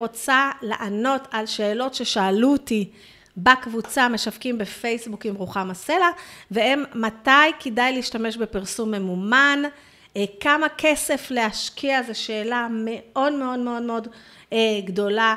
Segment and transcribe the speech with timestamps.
[0.00, 2.90] רוצה לענות על שאלות ששאלו אותי
[3.36, 6.08] בקבוצה משווקים בפייסבוק עם רוחמה סלע,
[6.50, 9.62] והם מתי כדאי להשתמש בפרסום ממומן,
[10.40, 14.08] כמה כסף להשקיע, זו שאלה מאוד מאוד מאוד מאוד
[14.84, 15.34] גדולה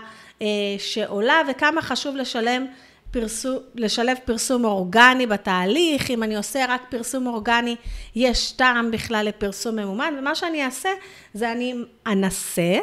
[0.78, 2.66] שעולה, וכמה חשוב לשלם
[3.12, 7.76] פרסום, לשלב פרסום אורגני בתהליך, אם אני עושה רק פרסום אורגני,
[8.16, 10.90] יש טעם בכלל לפרסום ממומן, ומה שאני אעשה
[11.34, 11.74] זה אני
[12.08, 12.80] אנסה,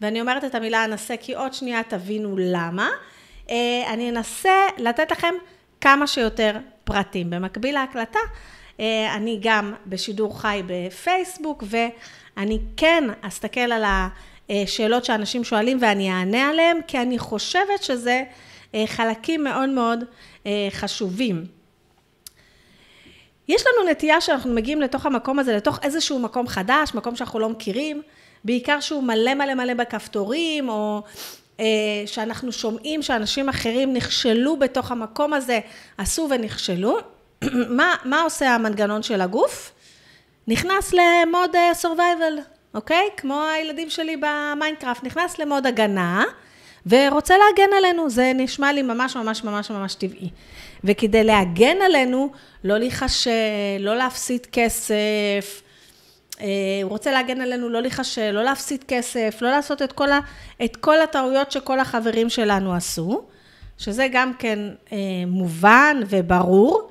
[0.00, 2.88] ואני אומרת את המילה אנסה כי עוד שנייה תבינו למה,
[3.86, 5.34] אני אנסה לתת לכם
[5.80, 7.30] כמה שיותר פרטים.
[7.30, 8.18] במקביל להקלטה,
[9.14, 11.64] אני גם בשידור חי בפייסבוק,
[12.36, 13.84] ואני כן אסתכל על
[14.48, 18.22] השאלות שאנשים שואלים ואני אענה עליהן, כי אני חושבת שזה
[18.86, 20.04] חלקים מאוד מאוד
[20.70, 21.44] חשובים.
[23.48, 27.48] יש לנו נטייה שאנחנו מגיעים לתוך המקום הזה, לתוך איזשהו מקום חדש, מקום שאנחנו לא
[27.48, 28.02] מכירים,
[28.46, 31.02] בעיקר שהוא מלא מלא מלא בכפתורים, או
[32.06, 35.60] שאנחנו שומעים שאנשים אחרים נכשלו בתוך המקום הזה,
[35.98, 36.98] עשו ונכשלו.
[37.78, 39.72] מה, מה עושה המנגנון של הגוף?
[40.48, 41.50] נכנס למוד
[41.82, 42.40] survival,
[42.74, 43.08] אוקיי?
[43.16, 46.24] כמו הילדים שלי במיינקראפט, נכנס למוד הגנה,
[46.86, 50.30] ורוצה להגן עלינו, זה נשמע לי ממש ממש ממש ממש טבעי.
[50.84, 52.30] וכדי להגן עלינו,
[52.64, 53.30] לא להיחשל,
[53.80, 55.62] לא להפסיד כסף,
[56.82, 60.20] הוא רוצה להגן עלינו, לא להיחשל, לא להפסיד כסף, לא לעשות את כל, ה,
[60.64, 63.22] את כל הטעויות שכל החברים שלנו עשו,
[63.78, 64.58] שזה גם כן
[65.26, 66.90] מובן וברור.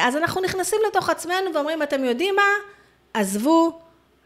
[0.00, 2.42] אז אנחנו נכנסים לתוך עצמנו ואומרים, אתם יודעים מה?
[3.14, 3.78] עזבו,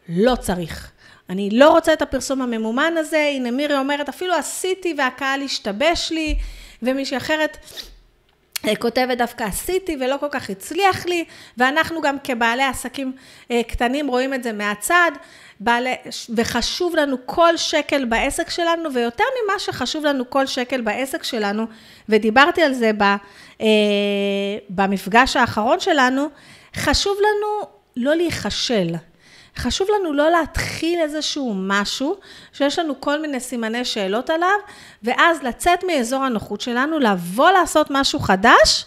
[0.09, 0.91] לא צריך.
[1.29, 6.35] אני לא רוצה את הפרסום הממומן הזה, הנה מירי אומרת, אפילו עשיתי והקהל השתבש לי,
[6.83, 7.57] ומישהי אחרת
[8.79, 11.25] כותבת דווקא עשיתי ולא כל כך הצליח לי,
[11.57, 13.13] ואנחנו גם כבעלי עסקים
[13.67, 15.11] קטנים רואים את זה מהצד,
[15.59, 15.95] בעלי,
[16.35, 21.65] וחשוב לנו כל שקל בעסק שלנו, ויותר ממה שחשוב לנו כל שקל בעסק שלנו,
[22.09, 22.91] ודיברתי על זה
[24.69, 26.27] במפגש האחרון שלנו,
[26.75, 28.87] חשוב לנו לא להיכשל.
[29.57, 32.15] חשוב לנו לא להתחיל איזשהו משהו,
[32.53, 34.57] שיש לנו כל מיני סימני שאלות עליו,
[35.03, 38.85] ואז לצאת מאזור הנוחות שלנו, לבוא לעשות משהו חדש,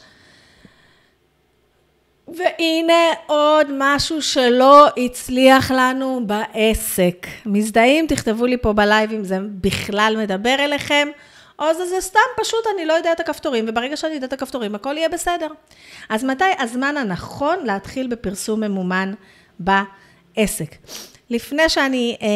[2.29, 7.27] והנה עוד משהו שלא הצליח לנו בעסק.
[7.47, 11.09] מזדהים, תכתבו לי פה בלייב אם זה בכלל מדבר אליכם,
[11.59, 14.75] או זה, זה סתם פשוט, אני לא יודע את הכפתורים, וברגע שאני יודע את הכפתורים,
[14.75, 15.49] הכל יהיה בסדר.
[16.09, 19.13] אז מתי הזמן הנכון להתחיל בפרסום ממומן
[19.59, 20.06] בעסק?
[20.37, 20.77] עסק.
[21.31, 22.27] לפני שאני אה,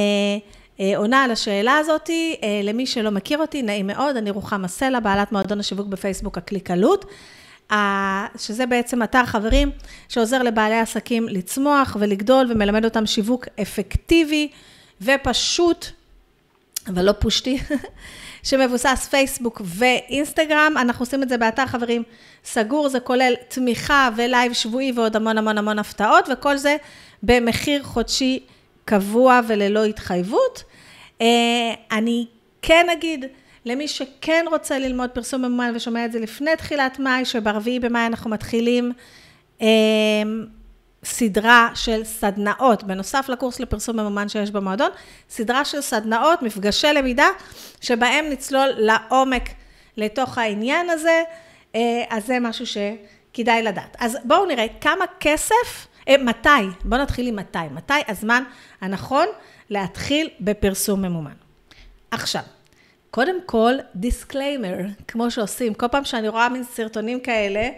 [0.81, 5.01] אה, עונה על השאלה הזאת, אה, למי שלא מכיר אותי, נעים מאוד, אני רוחמה סלע,
[5.01, 7.05] בעלת מועדון השיווק בפייסבוק הקליקלות,
[8.39, 9.71] שזה בעצם אתר חברים
[10.09, 14.49] שעוזר לבעלי עסקים לצמוח ולגדול ומלמד אותם שיווק אפקטיבי
[15.01, 15.87] ופשוט,
[16.89, 17.59] אבל לא פושטי,
[18.43, 20.75] שמבוסס פייסבוק ואינסטגרם.
[20.81, 22.03] אנחנו עושים את זה באתר חברים
[22.45, 26.77] סגור, זה כולל תמיכה ולייב שבועי ועוד המון המון המון הפתעות, וכל זה
[27.23, 28.43] במחיר חודשי
[28.85, 30.65] קבוע וללא התחייבות.
[31.93, 32.27] אני
[32.63, 33.25] כן אגיד
[33.65, 38.31] למי שכן רוצה ללמוד פרסום ממומן ושומע את זה לפני תחילת מאי, שברביעי במאי אנחנו
[38.31, 38.93] מתחילים
[41.05, 44.91] סדרה של סדנאות, בנוסף לקורס לפרסום ממומן שיש במועדון,
[45.31, 47.29] סדרה של סדנאות, מפגשי למידה,
[47.81, 49.49] שבהם נצלול לעומק
[49.97, 51.23] לתוך העניין הזה,
[52.11, 53.97] אז זה משהו שכדאי לדעת.
[54.01, 56.49] אז בואו נראה כמה כסף מתי?
[56.85, 57.59] בואו נתחיל עם מתי.
[57.71, 58.43] מתי הזמן
[58.81, 59.27] הנכון
[59.71, 61.35] להתחיל בפרסום ממומן.
[62.11, 62.43] עכשיו,
[63.11, 64.77] קודם כל, disclaimer,
[65.09, 67.69] כמו שעושים, כל פעם שאני רואה מין סרטונים כאלה,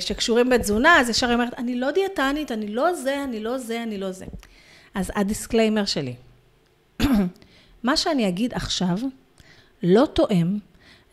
[0.00, 3.82] שקשורים בתזונה, אז ישר היא אומרת, אני לא דיאטנית, אני לא זה, אני לא זה,
[3.82, 4.26] אני לא זה.
[4.94, 6.14] אז ה disclaimer שלי.
[7.84, 8.96] מה שאני אגיד עכשיו,
[9.82, 10.58] לא תואם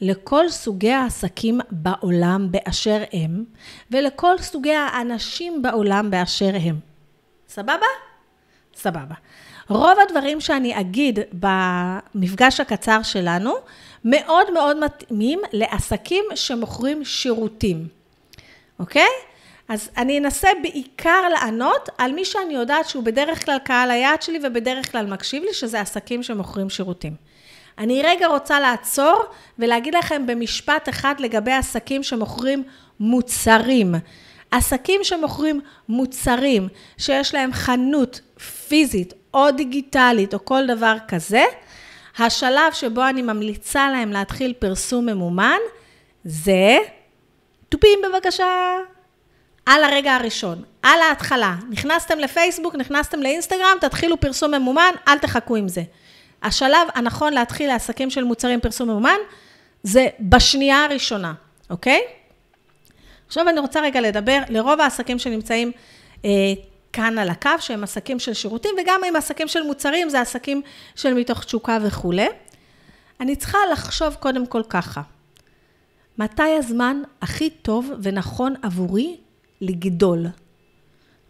[0.02, 3.46] לכל סוגי העסקים בעולם באשר הם,
[3.92, 6.80] ולכל סוגי האנשים בעולם באשר הם.
[7.50, 7.86] סבבה?
[8.76, 9.16] סבבה.
[9.70, 13.54] רוב הדברים שאני אגיד במפגש הקצר שלנו,
[14.06, 17.88] מאוד מאוד מתאימים לעסקים שמוכרים שירותים,
[18.80, 19.08] אוקיי?
[19.70, 24.40] אז אני אנסה בעיקר לענות על מי שאני יודעת שהוא בדרך כלל קהל היעד שלי
[24.44, 27.16] ובדרך כלל מקשיב לי, שזה עסקים שמוכרים שירותים.
[27.78, 29.24] אני רגע רוצה לעצור
[29.60, 32.64] ולהגיד לכם במשפט אחד לגבי עסקים שמוכרים
[33.00, 33.96] מוצרים.
[34.52, 38.22] עסקים שמוכרים מוצרים, שיש להם חנות
[38.68, 41.44] פיזית או דיגיטלית או כל דבר כזה,
[42.18, 45.60] השלב שבו אני ממליצה להם להתחיל פרסום ממומן,
[46.24, 46.78] זה
[47.70, 48.78] תופים בבקשה.
[49.66, 51.56] על הרגע הראשון, על ההתחלה.
[51.70, 55.82] נכנסתם לפייסבוק, נכנסתם לאינסטגרם, תתחילו פרסום ממומן, אל תחכו עם זה.
[56.44, 59.18] השלב הנכון להתחיל לעסקים של מוצרים פרסום ממומן,
[59.84, 61.34] זה בשנייה הראשונה,
[61.70, 62.02] אוקיי?
[63.28, 65.72] עכשיו אני רוצה רגע לדבר לרוב העסקים שנמצאים
[66.26, 66.30] אה,
[66.94, 70.62] כאן על הקו, שהם עסקים של שירותים, וגם עם עסקים של מוצרים, זה עסקים
[70.96, 72.28] של מתוך תשוקה וכולי.
[73.20, 75.02] אני צריכה לחשוב קודם כל ככה,
[76.18, 79.18] מתי הזמן הכי טוב ונכון עבורי
[79.62, 80.26] לגדול?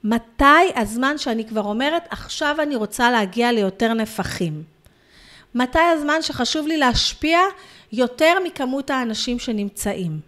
[0.04, 0.44] מתי
[0.76, 4.64] הזמן שאני כבר אומרת, עכשיו אני רוצה להגיע ליותר נפחים?
[5.56, 7.40] מתי הזמן שחשוב לי להשפיע
[7.92, 10.20] יותר מכמות האנשים שנמצאים?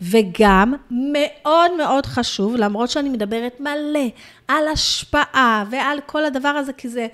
[0.00, 4.08] וגם מאוד מאוד חשוב, למרות שאני מדברת מלא
[4.48, 7.06] על השפעה ועל כל הדבר הזה, כי זה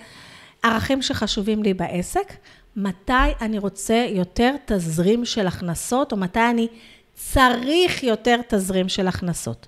[0.63, 2.33] ערכים שחשובים לי בעסק,
[2.77, 6.69] מתי אני רוצה יותר תזרים של הכנסות, או מתי אני
[7.15, 9.67] צריך יותר תזרים של הכנסות.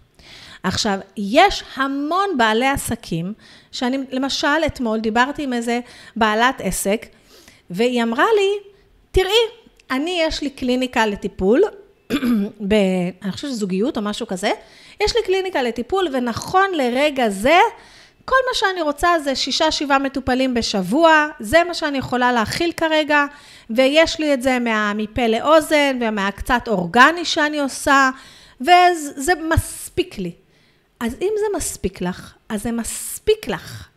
[0.63, 3.33] עכשיו, יש המון בעלי עסקים,
[3.73, 5.81] שאני, למשל, אתמול דיברתי עם איזה
[6.17, 7.07] בעלת עסק,
[7.71, 8.71] והיא אמרה לי,
[9.13, 9.31] תראי,
[9.91, 11.63] אני, יש לי קליניקה לטיפול,
[12.69, 12.75] ב...
[13.23, 14.51] אני חושבת שזוגיות או משהו כזה,
[15.01, 17.59] יש לי קליניקה לטיפול, ונכון לרגע זה,
[18.25, 23.25] כל מה שאני רוצה זה שישה, שבעה מטופלים בשבוע, זה מה שאני יכולה להכיל כרגע,
[23.71, 28.11] ויש לי את זה מה, מפה לאוזן, ומהקצת אורגני שאני עושה,
[28.61, 30.33] וזה מספיק לי.
[31.01, 33.89] אז אם זה מספיק לך, אז זה מספיק לך,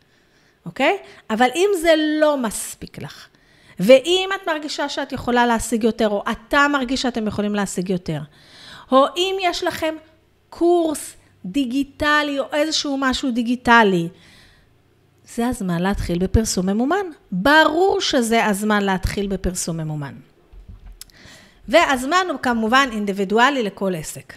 [0.66, 0.98] אוקיי?
[1.30, 3.28] אבל אם זה לא מספיק לך,
[3.80, 8.20] ואם את מרגישה שאת יכולה להשיג יותר, או אתה מרגיש שאתם יכולים להשיג יותר,
[8.92, 9.96] או אם יש לכם
[10.50, 11.16] קורס
[11.46, 14.08] דיגיטלי או איזשהו משהו דיגיטלי,
[15.36, 17.06] זה הזמן להתחיל בפרסום ממומן.
[17.32, 20.14] ברור שזה הזמן להתחיל בפרסום ממומן.
[21.68, 24.34] והזמן הוא כמובן אינדיבידואלי לכל עסק.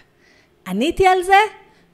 [0.67, 1.33] עניתי על זה?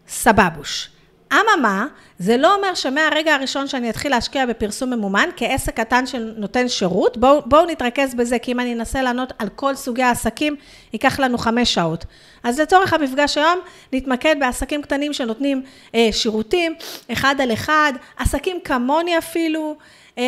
[0.07, 0.89] סבבוש.
[1.33, 1.87] אממה,
[2.19, 7.41] זה לא אומר שמהרגע הראשון שאני אתחיל להשקיע בפרסום ממומן, כעסק קטן שנותן שירות, בואו
[7.45, 10.55] בוא נתרכז בזה, כי אם אני אנסה לענות על כל סוגי העסקים,
[10.93, 12.05] ייקח לנו חמש שעות.
[12.43, 13.59] אז לצורך המפגש היום,
[13.93, 15.61] נתמקד בעסקים קטנים שנותנים
[15.95, 16.75] אה, שירותים,
[17.11, 19.77] אחד על אחד, עסקים כמוני אפילו.
[20.17, 20.23] אה,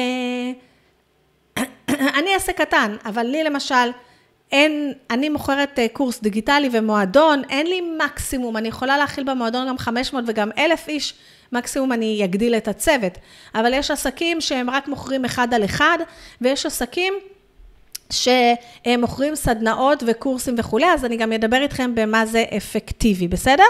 [2.20, 3.92] אני עסק קטן, אבל לי למשל,
[4.52, 9.78] אין, אני מוכרת אה, קורס דיגיטלי ומועדון, אין לי מקסימום, אני יכולה להכיל במועדון גם
[9.78, 11.14] 500 וגם 1,000 איש,
[11.52, 13.14] מקסימום אני אגדיל את הצוות.
[13.56, 15.98] אבל יש עסקים שהם רק מוכרים אחד על אחד,
[16.42, 17.14] ויש עסקים
[18.10, 23.64] שהם מוכרים סדנאות וקורסים וכולי, אז אני גם אדבר איתכם במה זה אפקטיבי, בסדר?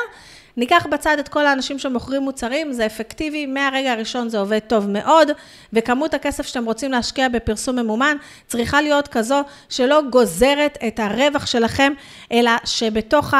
[0.58, 5.32] ניקח בצד את כל האנשים שמוכרים מוצרים, זה אפקטיבי, מהרגע הראשון זה עובד טוב מאוד,
[5.74, 8.18] וכמות הכסף שאתם רוצים להשקיע בפרסום ממומן
[8.48, 11.94] צריכה להיות כזו שלא גוזרת את הרווח שלכם,
[12.32, 13.34] אלא שבתוך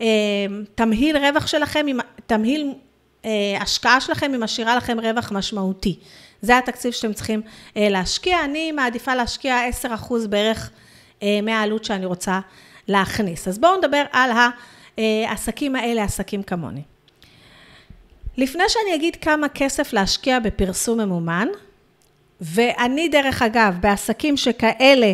[0.00, 1.86] התמהיל אה, רווח שלכם,
[2.26, 2.74] תמהיל
[3.24, 3.30] אה,
[3.60, 5.98] השקעה שלכם, היא משאירה לכם רווח משמעותי.
[6.42, 7.42] זה התקציב שאתם צריכים
[7.76, 8.44] אה, להשקיע.
[8.44, 9.86] אני מעדיפה להשקיע 10%
[10.28, 10.70] בערך
[11.42, 12.40] מהעלות שאני רוצה
[12.88, 13.48] להכניס.
[13.48, 14.48] אז בואו נדבר על ה...
[14.98, 16.82] העסקים האלה עסקים כמוני.
[18.36, 21.48] לפני שאני אגיד כמה כסף להשקיע בפרסום ממומן,
[22.40, 25.12] ואני דרך אגב, בעסקים שכאלה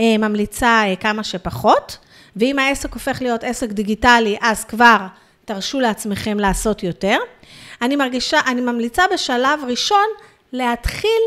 [0.00, 1.98] אה, ממליצה אה, כמה שפחות,
[2.36, 5.06] ואם העסק הופך להיות עסק דיגיטלי, אז כבר
[5.44, 7.16] תרשו לעצמכם לעשות יותר.
[7.82, 10.06] אני מרגישה, אני ממליצה בשלב ראשון
[10.52, 11.22] להתחיל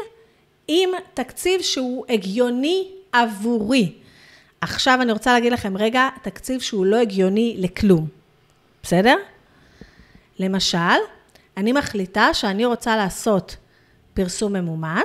[0.68, 3.94] עם תקציב שהוא הגיוני עבורי.
[4.62, 8.07] עכשיו אני רוצה להגיד לכם, רגע, תקציב שהוא לא הגיוני לכלום,
[8.83, 9.16] בסדר?
[10.40, 10.78] למשל,
[11.57, 13.56] אני מחליטה שאני רוצה לעשות
[14.14, 15.04] פרסום ממומן,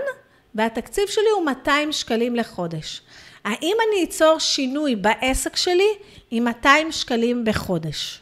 [0.55, 3.03] והתקציב שלי הוא 200 שקלים לחודש.
[3.45, 5.89] האם אני אצור שינוי בעסק שלי
[6.31, 8.21] עם 200 שקלים בחודש?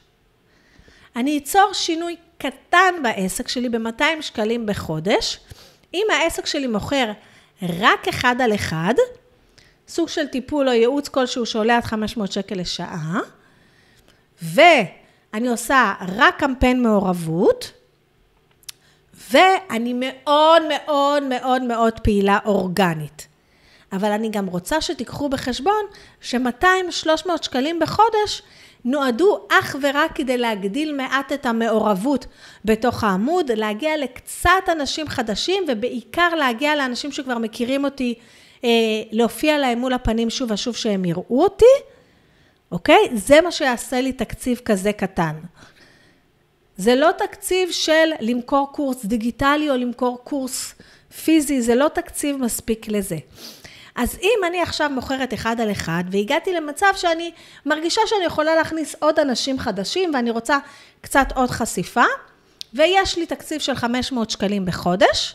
[1.16, 5.40] אני אצור שינוי קטן בעסק שלי ב-200 שקלים בחודש.
[5.94, 7.12] אם העסק שלי מוכר
[7.62, 8.94] רק אחד על אחד,
[9.88, 13.20] סוג של טיפול או ייעוץ כלשהו שעולה עד 500 שקל לשעה,
[14.42, 17.72] ואני עושה רק קמפיין מעורבות,
[19.30, 23.28] ואני מאוד מאוד מאוד מאוד פעילה אורגנית.
[23.92, 25.84] אבל אני גם רוצה שתיקחו בחשבון
[26.20, 28.42] ש-200-300 שקלים בחודש
[28.84, 32.26] נועדו אך ורק כדי להגדיל מעט את המעורבות
[32.64, 38.14] בתוך העמוד, להגיע לקצת אנשים חדשים ובעיקר להגיע לאנשים שכבר מכירים אותי
[39.12, 41.64] להופיע להם מול הפנים שוב ושוב שהם יראו אותי,
[42.72, 43.08] אוקיי?
[43.14, 45.34] זה מה שיעשה לי תקציב כזה קטן.
[46.76, 50.74] זה לא תקציב של למכור קורס דיגיטלי או למכור קורס
[51.24, 53.16] פיזי, זה לא תקציב מספיק לזה.
[53.96, 57.30] אז אם אני עכשיו מוכרת אחד על אחד, והגעתי למצב שאני
[57.66, 60.58] מרגישה שאני יכולה להכניס עוד אנשים חדשים, ואני רוצה
[61.00, 62.04] קצת עוד חשיפה,
[62.74, 65.34] ויש לי תקציב של 500 שקלים בחודש,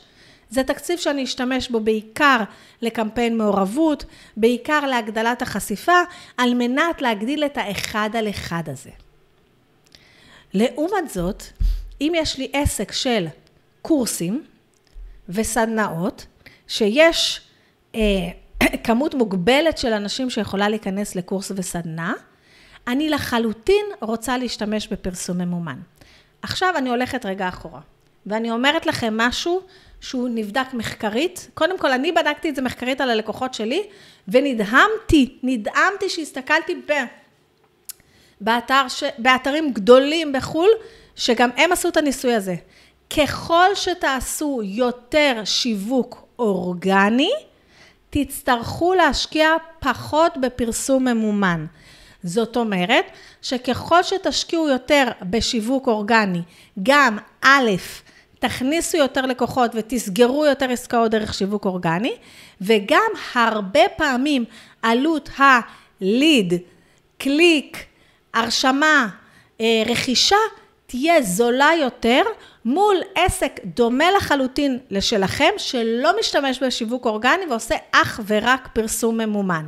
[0.54, 2.38] זה תקציב שאני אשתמש בו בעיקר
[2.82, 4.06] לקמפיין מעורבות,
[4.38, 6.00] בעיקר להגדלת החשיפה,
[6.38, 8.90] על מנת להגדיל את האחד על אחד הזה.
[10.54, 11.44] לעומת זאת,
[12.02, 13.28] אם יש לי עסק של
[13.82, 14.44] קורסים
[15.30, 16.26] וסדנאות,
[16.68, 17.42] שיש
[17.96, 18.02] אה,
[18.86, 22.14] כמות מוגבלת של אנשים שיכולה להיכנס לקורס וסדנה,
[22.88, 25.80] אני לחלוטין רוצה להשתמש בפרסום ממומן.
[26.42, 27.82] עכשיו אני הולכת רגע אחורה,
[28.26, 29.62] ואני אומרת לכם משהו
[30.04, 31.50] שהוא נבדק מחקרית.
[31.54, 33.84] קודם כל, אני בדקתי את זה מחקרית על הלקוחות שלי,
[34.28, 36.92] ונדהמתי, נדהמתי שהסתכלתי ב...
[38.42, 39.04] באתר ש...
[39.18, 40.70] באתרים גדולים בחו"ל,
[41.16, 42.56] שגם הם עשו את הניסוי הזה.
[43.18, 47.32] ככל שתעשו יותר שיווק אורגני,
[48.10, 51.66] תצטרכו להשקיע פחות בפרסום ממומן.
[52.24, 53.06] זאת אומרת,
[53.42, 56.42] שככל שתשקיעו יותר בשיווק אורגני,
[56.84, 57.72] גם א',
[58.44, 62.14] תכניסו יותר לקוחות ותסגרו יותר עסקאות דרך שיווק אורגני,
[62.62, 64.46] וגם הרבה פעמים
[64.82, 66.54] עלות הליד,
[67.18, 67.78] קליק,
[68.34, 69.08] הרשמה,
[69.62, 70.36] אה, רכישה,
[70.86, 72.22] תהיה זולה יותר
[72.66, 79.66] מול עסק דומה לחלוטין לשלכם, שלא משתמש בשיווק אורגני ועושה אך ורק פרסום ממומן.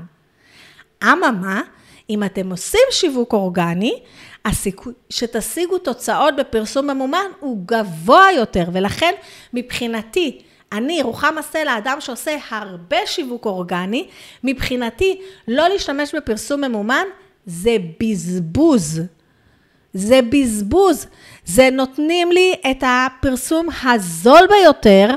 [1.04, 1.62] אממה,
[2.10, 4.00] אם אתם עושים שיווק אורגני,
[4.46, 9.14] הסיכוי שתשיגו תוצאות בפרסום ממומן הוא גבוה יותר, ולכן
[9.54, 14.08] מבחינתי, אני, רוחמה סלע, אדם שעושה הרבה שיווק אורגני,
[14.44, 17.06] מבחינתי לא להשתמש בפרסום ממומן
[17.46, 19.02] זה בזבוז.
[19.94, 21.08] זה בזבוז.
[21.46, 25.10] זה נותנים לי את הפרסום הזול ביותר,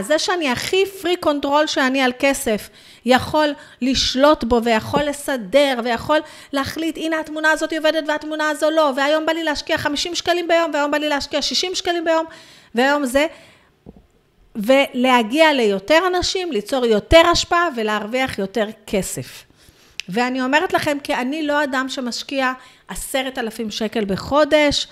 [0.00, 2.68] זה שאני הכי free control שאני על כסף,
[3.04, 6.18] יכול לשלוט בו ויכול לסדר ויכול
[6.52, 10.70] להחליט, הנה התמונה הזאת עובדת והתמונה הזו לא, והיום בא לי להשקיע 50 שקלים ביום,
[10.74, 12.26] והיום בא לי להשקיע 60 שקלים ביום,
[12.74, 13.26] והיום זה,
[14.56, 19.44] ולהגיע ליותר אנשים, ליצור יותר השפעה ולהרוויח יותר כסף.
[20.08, 22.52] ואני אומרת לכם, כי אני לא אדם שמשקיע
[22.88, 24.86] עשרת אלפים שקל בחודש,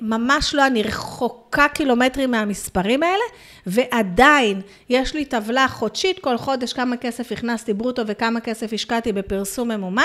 [0.00, 3.24] ממש לא, אני רחוקה קילומטרים מהמספרים האלה,
[3.66, 9.68] ועדיין יש לי טבלה חודשית, כל חודש כמה כסף הכנסתי ברוטו וכמה כסף השקעתי בפרסום
[9.68, 10.02] ממומן,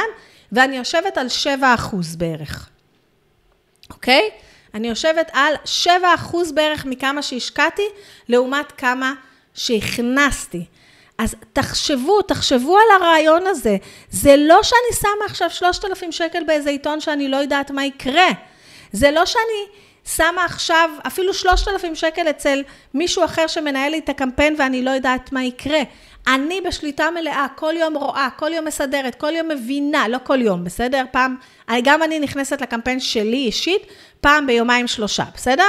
[0.52, 2.70] ואני יושבת על 7 אחוז בערך,
[3.90, 4.30] אוקיי?
[4.74, 7.88] אני יושבת על 7 אחוז בערך מכמה שהשקעתי,
[8.30, 9.14] לעומת כמה
[9.54, 10.66] שהכנסתי.
[11.18, 13.78] אז תחשבו, תחשבו על הרעיון הזה.
[14.10, 18.28] זה לא שאני שמה עכשיו 3,000 שקל באיזה עיתון שאני לא יודעת מה יקרה.
[18.94, 24.56] זה לא שאני שמה עכשיו אפילו 3,000 שקל אצל מישהו אחר שמנהל לי את הקמפיין
[24.58, 25.80] ואני לא יודעת מה יקרה.
[26.28, 30.64] אני בשליטה מלאה, כל יום רואה, כל יום מסדרת, כל יום מבינה, לא כל יום,
[30.64, 31.04] בסדר?
[31.12, 31.36] פעם,
[31.84, 33.82] גם אני נכנסת לקמפיין שלי אישית,
[34.22, 35.68] פעם ביומיים שלושה, בסדר?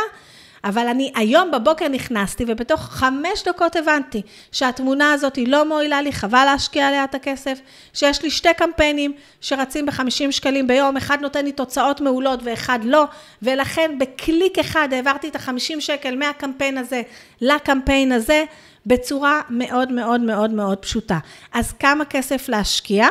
[0.64, 6.12] אבל אני היום בבוקר נכנסתי ובתוך חמש דקות הבנתי שהתמונה הזאת היא לא מועילה לי,
[6.12, 7.58] חבל להשקיע עליה את הכסף,
[7.94, 13.04] שיש לי שתי קמפיינים שרצים ב-50 שקלים ביום, אחד נותן לי תוצאות מעולות ואחד לא,
[13.42, 17.02] ולכן בקליק אחד העברתי את ה-50 שקל מהקמפיין הזה
[17.40, 18.44] לקמפיין הזה,
[18.86, 21.18] בצורה מאוד מאוד מאוד מאוד פשוטה.
[21.52, 23.06] אז כמה כסף להשקיע?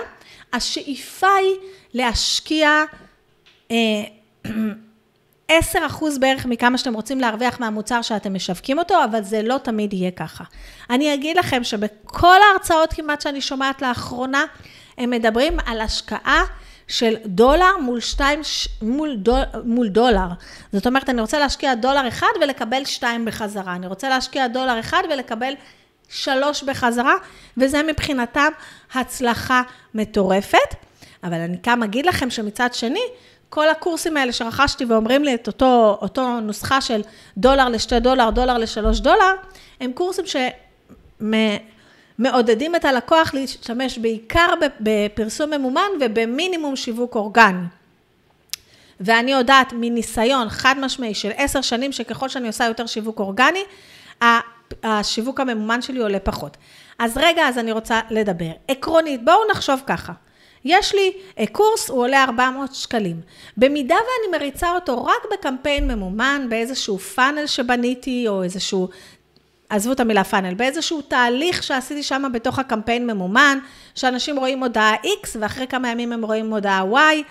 [0.53, 1.55] השאיפה היא
[1.93, 2.83] להשקיע
[3.72, 3.75] אה,
[5.75, 10.12] 10% בערך מכמה שאתם רוצים להרוויח מהמוצר שאתם משווקים אותו, אבל זה לא תמיד יהיה
[10.12, 10.43] ככה.
[10.89, 14.45] אני אגיד לכם שבכל ההרצאות כמעט שאני שומעת לאחרונה,
[14.98, 16.43] הם מדברים על השקעה
[16.88, 18.41] של דולר מול שתיים,
[18.81, 20.27] מול, דול, מול דולר.
[20.74, 23.75] זאת אומרת, אני רוצה להשקיע דולר אחד ולקבל שתיים בחזרה.
[23.75, 25.53] אני רוצה להשקיע דולר אחד ולקבל
[26.10, 27.13] שלוש בחזרה,
[27.57, 28.50] וזה מבחינתם
[28.93, 29.62] הצלחה
[29.93, 30.75] מטורפת.
[31.24, 33.03] אבל אני גם אגיד לכם שמצד שני,
[33.53, 37.01] כל הקורסים האלה שרכשתי ואומרים לי את אותו, אותו נוסחה של
[37.38, 39.33] דולר לשתי דולר, דולר לשלוש דולר,
[39.81, 40.25] הם קורסים
[42.19, 47.65] שמעודדים את הלקוח להשתמש בעיקר בפרסום ממומן ובמינימום שיווק אורגני.
[49.00, 53.63] ואני יודעת מניסיון חד משמעי של עשר שנים, שככל שאני עושה יותר שיווק אורגני,
[54.83, 56.57] השיווק הממומן שלי עולה פחות.
[57.00, 58.51] אז רגע, אז אני רוצה לדבר.
[58.67, 60.13] עקרונית, בואו נחשוב ככה.
[60.65, 63.22] יש לי אה, קורס, הוא עולה 400 שקלים.
[63.58, 68.89] במידה ואני מריצה אותו רק בקמפיין ממומן, באיזשהו פאנל שבניתי, או איזשהו,
[69.70, 73.60] עזבו את המילה פאנל, באיזשהו תהליך שעשיתי שם בתוך הקמפיין ממומן,
[73.96, 77.24] שאנשים רואים הודעה X, ואחרי כמה ימים הם רואים הודעה Y,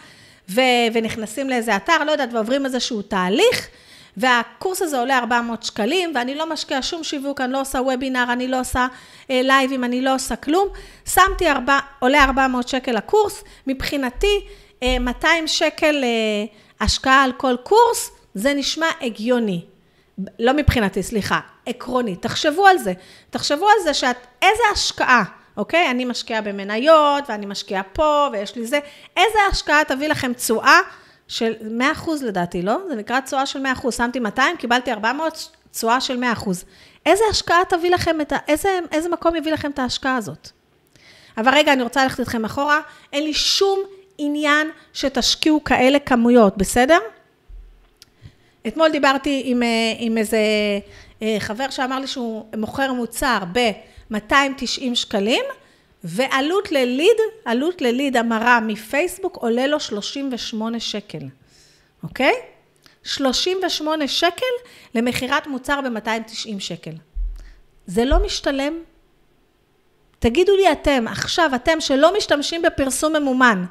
[0.48, 0.60] ו-
[0.92, 3.68] ונכנסים לאיזה אתר, לא יודעת, ועוברים איזשהו תהליך,
[4.16, 8.48] והקורס הזה עולה 400 שקלים, ואני לא משקיעה שום שיווק, אני לא עושה וובינר, אני
[8.48, 8.86] לא עושה
[9.30, 10.68] אה, לייבים, אני לא עושה כלום.
[11.04, 14.46] שמתי, ארבע, עולה 400 שקל הקורס, מבחינתי,
[14.82, 16.44] אה, 200 שקל אה,
[16.80, 19.64] השקעה על כל קורס, זה נשמע הגיוני.
[20.38, 21.40] לא מבחינתי, סליחה.
[21.66, 22.22] עקרונית.
[22.22, 22.92] תחשבו על זה.
[23.30, 25.24] תחשבו על זה שאת, איזה השקעה,
[25.56, 25.90] אוקיי?
[25.90, 28.78] אני משקיעה במניות, ואני משקיעה פה, ויש לי זה.
[29.16, 30.80] איזה השקעה תביא לכם תשואה
[31.32, 31.52] של
[31.96, 32.78] 100% לדעתי, לא?
[32.88, 33.90] זה נקרא תשואה של 100%.
[33.90, 36.48] שמתי 200, קיבלתי 400, תשואה של 100%.
[37.06, 38.36] איזה השקעה תביא לכם את ה...
[38.48, 40.48] איזה, איזה מקום יביא לכם את ההשקעה הזאת?
[41.38, 42.80] אבל רגע, אני רוצה ללכת איתכם אחורה.
[43.12, 43.80] אין לי שום
[44.18, 46.98] עניין שתשקיעו כאלה כמויות, בסדר?
[48.66, 50.38] אתמול דיברתי עם, אה, עם איזה
[51.22, 55.44] אה, חבר שאמר לי שהוא מוכר מוצר ב-290 שקלים,
[56.04, 61.22] ועלות לליד, עלות לליד המרה מפייסבוק עולה לו 38 שקל,
[62.02, 62.34] אוקיי?
[63.04, 64.52] 38 שקל
[64.94, 66.92] למכירת מוצר ב-290 שקל.
[67.86, 68.78] זה לא משתלם?
[70.18, 73.64] תגידו לי אתם, עכשיו, אתם שלא משתמשים בפרסום ממומן,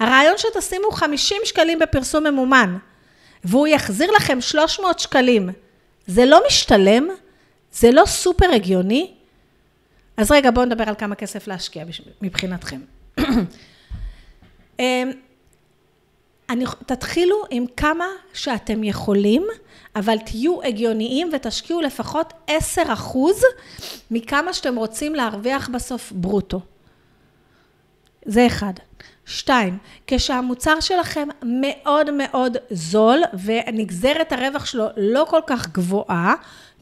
[0.00, 2.76] הרעיון שתשימו 50 שקלים בפרסום ממומן,
[3.44, 5.48] והוא יחזיר לכם 300 שקלים,
[6.06, 7.08] זה לא משתלם?
[7.72, 9.14] זה לא סופר הגיוני?
[10.18, 11.84] אז רגע, בואו נדבר על כמה כסף להשקיע
[12.22, 12.80] מבחינתכם.
[14.80, 15.10] אמ,
[16.50, 19.46] אני, תתחילו עם כמה שאתם יכולים,
[19.96, 22.52] אבל תהיו הגיוניים ותשקיעו לפחות 10%
[24.10, 26.60] מכמה שאתם רוצים להרוויח בסוף ברוטו.
[28.24, 28.72] זה אחד.
[29.26, 36.34] שתיים, כשהמוצר שלכם מאוד מאוד זול ונגזרת הרווח שלו לא כל כך גבוהה,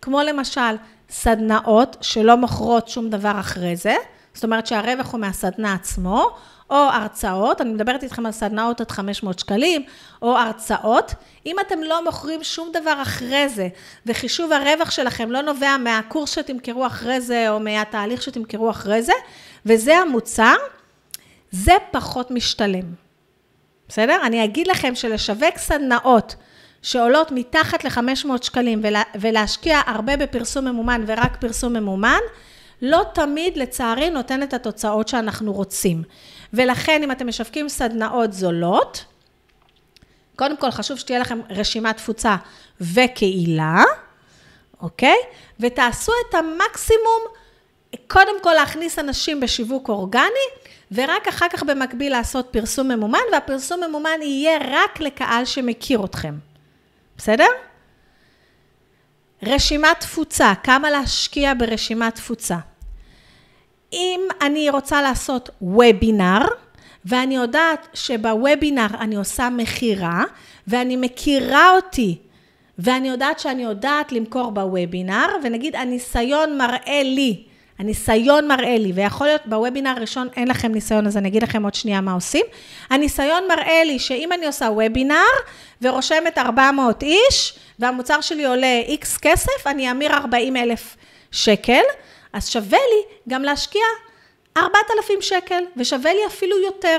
[0.03, 0.77] כמו למשל
[1.11, 3.97] סדנאות שלא מוכרות שום דבר אחרי זה,
[4.35, 6.31] זאת אומרת שהרווח הוא מהסדנה עצמו,
[6.71, 9.83] או הרצאות, אני מדברת איתכם על סדנאות עד 500 שקלים,
[10.23, 11.15] או הרצאות.
[11.47, 13.69] אם אתם לא מוכרים שום דבר אחרי זה,
[14.07, 19.13] וחישוב הרווח שלכם לא נובע מהקורס שתמכרו אחרי זה, או מהתהליך שתמכרו אחרי זה,
[19.67, 20.55] וזה המוצר,
[21.51, 23.07] זה פחות משתלם.
[23.89, 24.19] בסדר?
[24.23, 26.35] אני אגיד לכם שלשווק סדנאות
[26.87, 32.19] שעולות מתחת ל-500 שקלים ולה, ולהשקיע הרבה בפרסום ממומן ורק פרסום ממומן,
[32.83, 36.03] לא תמיד לצערי נותן את התוצאות שאנחנו רוצים.
[36.53, 39.05] ולכן אם אתם משווקים סדנאות זולות,
[40.37, 42.37] קודם כל חשוב שתהיה לכם רשימת תפוצה
[42.81, 43.85] וקהילה,
[44.81, 45.17] אוקיי?
[45.61, 47.23] ותעשו את המקסימום,
[48.07, 50.47] קודם כל להכניס אנשים בשיווק אורגני,
[50.93, 56.35] ורק אחר כך במקביל לעשות פרסום ממומן, והפרסום ממומן יהיה רק לקהל שמכיר אתכם.
[57.19, 57.49] בסדר?
[59.43, 62.57] רשימת תפוצה, כמה להשקיע ברשימת תפוצה.
[63.93, 66.47] אם אני רוצה לעשות וובינר,
[67.05, 70.25] ואני יודעת שבוובינר אני עושה מכירה,
[70.67, 72.19] ואני מכירה אותי,
[72.79, 77.47] ואני יודעת שאני יודעת למכור בוובינר, ונגיד הניסיון מראה לי,
[77.79, 81.75] הניסיון מראה לי, ויכול להיות בוובינר הראשון אין לכם ניסיון, אז אני אגיד לכם עוד
[81.75, 82.47] שנייה מה עושים.
[82.91, 85.25] הניסיון מראה לי שאם אני עושה וובינר
[85.83, 90.97] ורושמת 400 איש, והמוצר שלי עולה איקס כסף, אני אמיר 40 אלף
[91.31, 91.83] שקל.
[92.33, 93.83] אז שווה לי גם להשקיע
[94.57, 96.99] 4,000 שקל, ושווה לי אפילו יותר.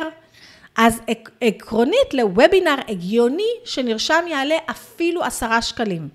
[0.78, 1.02] אז
[1.42, 6.10] עקרונית לוובינר הגיוני שנרשם יעלה אפילו עשרה שקלים.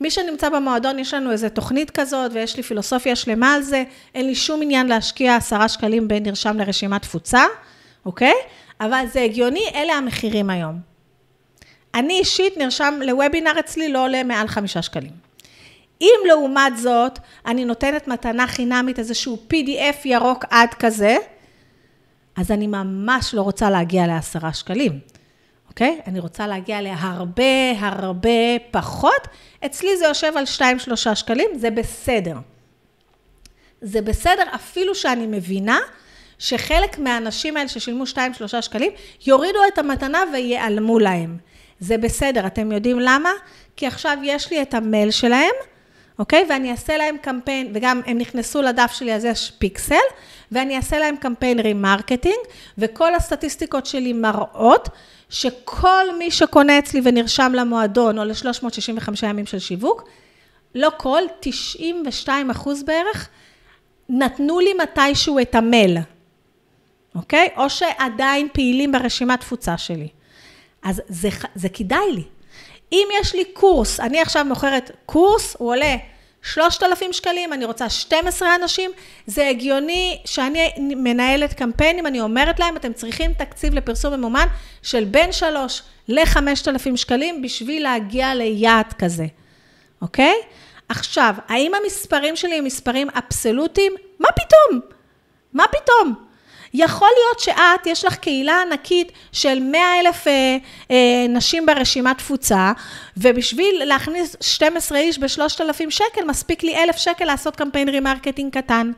[0.00, 3.84] מי שנמצא במועדון, יש לנו איזה תוכנית כזאת, ויש לי פילוסופיה שלמה על זה,
[4.14, 7.44] אין לי שום עניין להשקיע עשרה שקלים בין נרשם לרשימת תפוצה,
[8.06, 8.34] אוקיי?
[8.80, 10.80] אבל זה הגיוני, אלה המחירים היום.
[11.94, 15.12] אני אישית נרשם לוובינר אצלי לא עולה מעל חמישה שקלים.
[16.00, 21.16] אם לעומת זאת, אני נותנת מתנה חינמית, איזשהו PDF ירוק עד כזה,
[22.36, 24.98] אז אני ממש לא רוצה להגיע לעשרה שקלים,
[25.80, 26.00] אוקיי?
[26.06, 29.28] אני רוצה להגיע להרבה הרבה פחות.
[29.66, 32.36] אצלי זה יושב על 2-3 שקלים, זה בסדר.
[33.80, 35.78] זה בסדר אפילו שאני מבינה
[36.38, 38.16] שחלק מהאנשים האלה ששילמו 2-3
[38.60, 38.92] שקלים,
[39.26, 41.36] יורידו את המתנה וייעלמו להם.
[41.78, 43.30] זה בסדר, אתם יודעים למה?
[43.76, 45.54] כי עכשיו יש לי את המייל שלהם,
[46.18, 46.46] אוקיי?
[46.48, 49.94] ואני אעשה להם קמפיין, וגם הם נכנסו לדף שלי, אז יש פיקסל,
[50.52, 52.38] ואני אעשה להם קמפיין remarketing,
[52.78, 54.88] וכל הסטטיסטיקות שלי מראות
[55.30, 60.08] שכל מי שקונה אצלי ונרשם למועדון, או ל-365 ימים של שיווק,
[60.74, 63.28] לא כל, 92 אחוז בערך,
[64.08, 65.98] נתנו לי מתישהו את המייל,
[67.14, 67.48] אוקיי?
[67.56, 70.08] או שעדיין פעילים ברשימת תפוצה שלי.
[70.82, 72.24] אז זה, זה כדאי לי.
[72.92, 75.96] אם יש לי קורס, אני עכשיו מוכרת קורס, הוא עולה
[76.42, 78.90] 3,000 שקלים, אני רוצה 12 אנשים,
[79.26, 84.46] זה הגיוני שאני מנהלת קמפיינים, אני אומרת להם, אתם צריכים תקציב לפרסום ממומן
[84.82, 89.26] של בין 3 ל-5,000 שקלים בשביל להגיע ליעד כזה,
[90.02, 90.34] אוקיי?
[90.88, 93.92] עכשיו, האם המספרים שלי הם מספרים אבסולוטיים?
[94.18, 94.80] מה פתאום?
[95.52, 96.29] מה פתאום?
[96.74, 100.56] יכול להיות שאת, יש לך קהילה ענקית של 100 אלף אה,
[100.90, 102.72] אה, נשים ברשימת תפוצה,
[103.16, 108.92] ובשביל להכניס 12 איש ב-3,000 שקל, מספיק לי 1,000 שקל לעשות קמפיין remarketing קטן.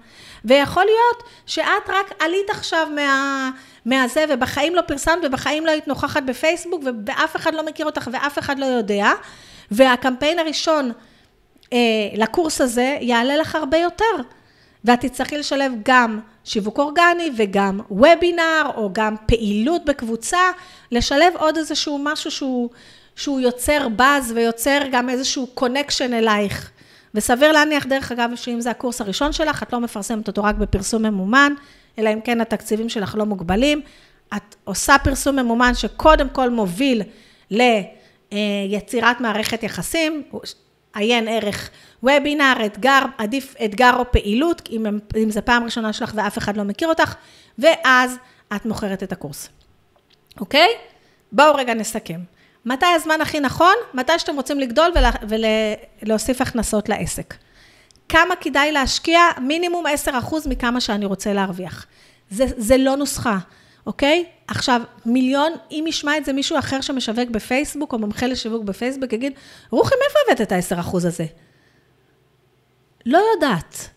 [0.45, 3.51] ויכול להיות שאת רק עלית עכשיו מה...
[3.87, 8.39] מהזה, ובחיים לא פרסמת, ובחיים לא היית נוכחת בפייסבוק, ואף אחד לא מכיר אותך ואף
[8.39, 9.11] אחד לא יודע,
[9.71, 10.93] והקמפיין הראשון
[11.73, 11.79] אה,
[12.15, 14.23] לקורס הזה יעלה לך הרבה יותר.
[14.85, 20.39] ואת תצטרכי לשלב גם שיווק אורגני וגם וובינר, או גם פעילות בקבוצה,
[20.93, 22.71] לשלב עוד איזשהו משהו שהוא,
[23.17, 26.71] שהוא יוצר באז ויוצר גם איזשהו connection אלייך.
[27.15, 31.03] וסביר להניח, דרך אגב, שאם זה הקורס הראשון שלך, את לא מפרסמת אותו רק בפרסום
[31.03, 31.53] ממומן,
[31.99, 33.81] אלא אם כן התקציבים שלך לא מוגבלים.
[34.37, 37.03] את עושה פרסום ממומן שקודם כל מוביל
[37.51, 40.23] ליצירת מערכת יחסים,
[40.95, 41.71] עיין ערך
[42.03, 44.87] וובינר, אתגר, עדיף אתגר או פעילות, אם,
[45.23, 47.15] אם זה פעם ראשונה שלך ואף אחד לא מכיר אותך,
[47.59, 48.17] ואז
[48.57, 49.49] את מוכרת את הקורס.
[50.41, 50.69] אוקיי?
[51.33, 52.21] בואו רגע נסכם.
[52.67, 53.75] מתי הזמן הכי נכון?
[53.95, 54.93] מתי שאתם רוצים לגדול
[56.03, 57.35] ולהוסיף הכנסות לעסק.
[58.09, 59.21] כמה כדאי להשקיע?
[59.41, 61.87] מינימום 10% מכמה שאני רוצה להרוויח.
[62.31, 63.39] זה, זה לא נוסחה,
[63.87, 64.25] אוקיי?
[64.47, 69.33] עכשיו, מיליון, אם ישמע את זה מישהו אחר שמשווק בפייסבוק, או מומחה לשיווק בפייסבוק, יגיד,
[69.71, 71.25] רוחי, מאיפה הבאת את ה-10% הזה?
[73.07, 73.89] לא יודעת.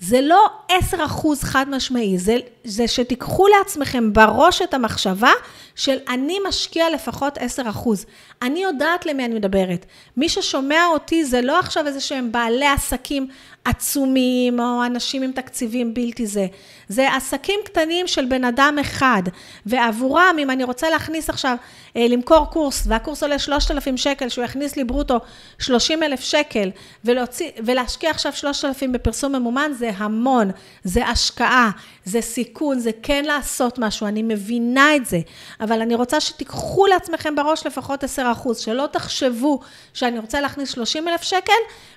[0.00, 5.30] זה לא 10 אחוז חד משמעי, זה, זה שתיקחו לעצמכם בראש את המחשבה
[5.74, 8.06] של אני משקיע לפחות 10 אחוז.
[8.42, 9.86] אני יודעת למי אני מדברת.
[10.16, 13.28] מי ששומע אותי זה לא עכשיו איזה שהם בעלי עסקים
[13.64, 16.46] עצומים או אנשים עם תקציבים בלתי זה.
[16.88, 19.22] זה עסקים קטנים של בן אדם אחד,
[19.66, 21.56] ועבורם, אם אני רוצה להכניס עכשיו,
[21.96, 25.20] אה, למכור קורס, והקורס עולה 3,000 שקל, שהוא יכניס לי ברוטו
[25.58, 26.70] 30,000 שקל,
[27.04, 30.50] ולהוציא, ולהשקיע עכשיו 3,000 בפרסום ממומן, זה המון,
[30.84, 31.70] זה השקעה,
[32.04, 35.18] זה סיכון, זה כן לעשות משהו, אני מבינה את זה,
[35.60, 39.60] אבל אני רוצה שתיקחו לעצמכם בראש לפחות 10 אחוז, שלא תחשבו
[39.94, 41.52] שאני רוצה להכניס 30,000 שקל,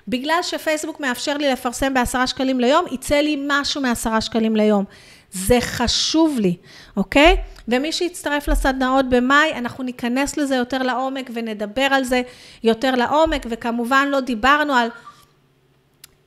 [0.08, 4.84] בגלל שפייסבוק מאפשר לי לפרסם בעשרה שקלים ליום, יצא לי משהו מעשרה שקלים ליום.
[5.32, 6.56] זה חשוב לי,
[6.96, 7.36] אוקיי?
[7.68, 12.22] ומי שיצטרף לסדנאות במאי, אנחנו ניכנס לזה יותר לעומק ונדבר על זה
[12.62, 14.88] יותר לעומק, וכמובן לא דיברנו על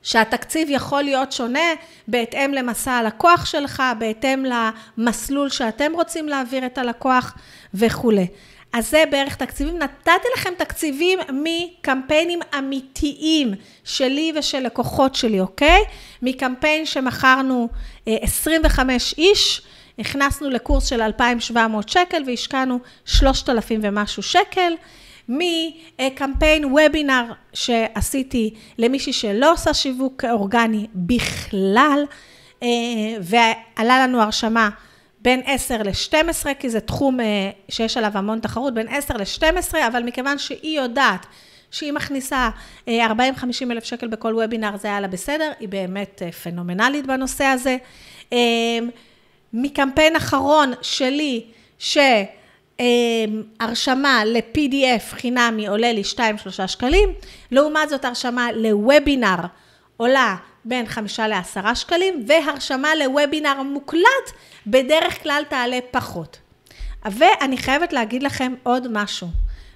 [0.02, 1.68] שהתקציב יכול להיות שונה
[2.08, 4.44] בהתאם למסע הלקוח שלך, בהתאם
[4.98, 7.34] למסלול שאתם רוצים להעביר את הלקוח
[7.74, 8.26] וכולי.
[8.72, 9.78] אז זה בערך תקציבים.
[9.78, 13.54] נתתי לכם תקציבים מקמפיינים אמיתיים
[13.84, 15.80] שלי ושל לקוחות שלי, אוקיי?
[16.22, 17.68] מקמפיין שמכרנו
[18.06, 19.62] 25 אה, איש,
[19.98, 24.72] הכנסנו לקורס של 2,700 שקל והשקענו 3,000 ומשהו שקל.
[25.28, 32.04] מקמפיין וובינר שעשיתי למישהי שלא עושה שיווק אורגני בכלל,
[32.62, 32.68] אה,
[33.22, 34.70] ועלה לנו הרשמה
[35.22, 40.02] בין 10 ל-12, כי זה תחום אה, שיש עליו המון תחרות, בין 10 ל-12, אבל
[40.02, 41.26] מכיוון שהיא יודעת
[41.70, 42.50] שהיא מכניסה
[42.86, 42.94] 40-50 אה,
[43.70, 47.76] אלף שקל בכל וובינר, זה היה לה בסדר, היא באמת אה, פנומנלית בנושא הזה.
[49.52, 51.44] מקמפיין אחרון שלי,
[52.78, 56.20] שהרשמה ל-PDF חינמי עולה לי 2-3
[56.66, 57.08] שקלים,
[57.50, 59.36] לעומת זאת הרשמה לוובינר
[59.96, 64.32] עולה בין חמישה לעשרה שקלים, והרשמה לוובינר מוקלט
[64.70, 66.38] בדרך כלל תעלה פחות.
[67.04, 69.28] ואני חייבת להגיד לכם עוד משהו,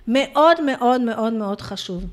[0.09, 2.05] מאוד מאוד מאוד מאוד חשוב,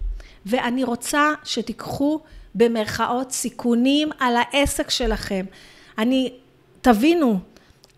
[0.46, 2.20] ואני רוצה שתיקחו
[2.56, 5.46] במרכאות סיכונים על העסק שלכם.
[5.98, 6.34] אני,
[6.82, 7.40] תבינו,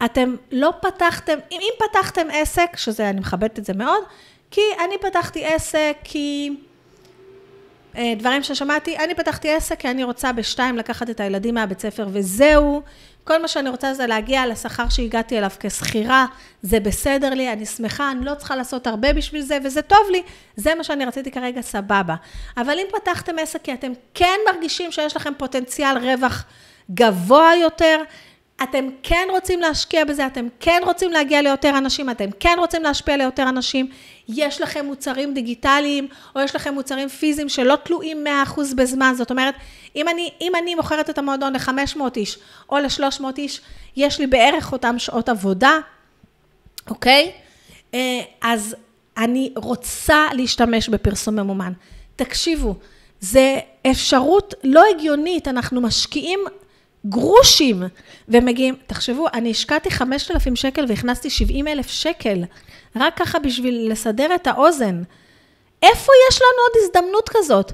[0.06, 4.04] אתם לא פתחתם, אם, אם פתחתם עסק, שזה, אני מכבדת את זה מאוד,
[4.52, 6.50] כי אני פתחתי עסק כי...
[7.98, 12.08] אה, דברים ששמעתי, אני פתחתי עסק כי אני רוצה בשתיים לקחת את הילדים מהבית ספר
[12.12, 12.82] וזהו.
[13.24, 16.26] כל מה שאני רוצה זה להגיע לשכר שהגעתי אליו כשכירה,
[16.62, 20.22] זה בסדר לי, אני שמחה, אני לא צריכה לעשות הרבה בשביל זה, וזה טוב לי,
[20.56, 22.16] זה מה שאני רציתי כרגע, סבבה.
[22.58, 26.46] אבל אם פתחתם עסק כי אתם כן מרגישים שיש לכם פוטנציאל רווח
[26.92, 28.04] גבוה יותר,
[28.64, 33.18] אתם כן רוצים להשקיע בזה, אתם כן רוצים להגיע ליותר אנשים, אתם כן רוצים להשפיע
[33.18, 33.88] ליותר אנשים,
[34.30, 39.56] יש לכם מוצרים דיגיטליים, או יש לכם מוצרים פיזיים שלא תלויים 100% בזמן, זאת אומרת,
[39.96, 43.62] אם אני, אם אני מוכרת את המועדון ל-500 איש, או ל-300 איש,
[43.96, 45.80] יש לי בערך אותם שעות עבודה,
[46.90, 47.32] אוקיי?
[47.94, 48.76] אה, אז
[49.18, 51.74] אני רוצה להשתמש בפרסום ממומן.
[52.16, 52.76] תקשיבו,
[53.20, 53.60] זה
[53.92, 56.40] אפשרות לא הגיונית, אנחנו משקיעים
[57.06, 57.84] גרושים,
[58.28, 62.44] ומגיעים, תחשבו, אני השקעתי 5,000 שקל והכנסתי 70,000 שקל,
[62.96, 65.04] רק ככה בשביל לסדר את האוזן.
[65.82, 67.72] איפה יש לנו עוד הזדמנות כזאת?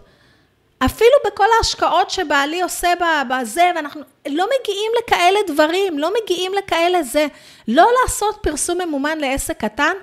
[0.86, 2.88] אפילו בכל ההשקעות שבעלי עושה
[3.30, 7.28] בזה, ואנחנו לא מגיעים לכאלה דברים, לא מגיעים לכאלה זה.
[7.68, 9.94] לא לעשות פרסום ממומן לעסק קטן,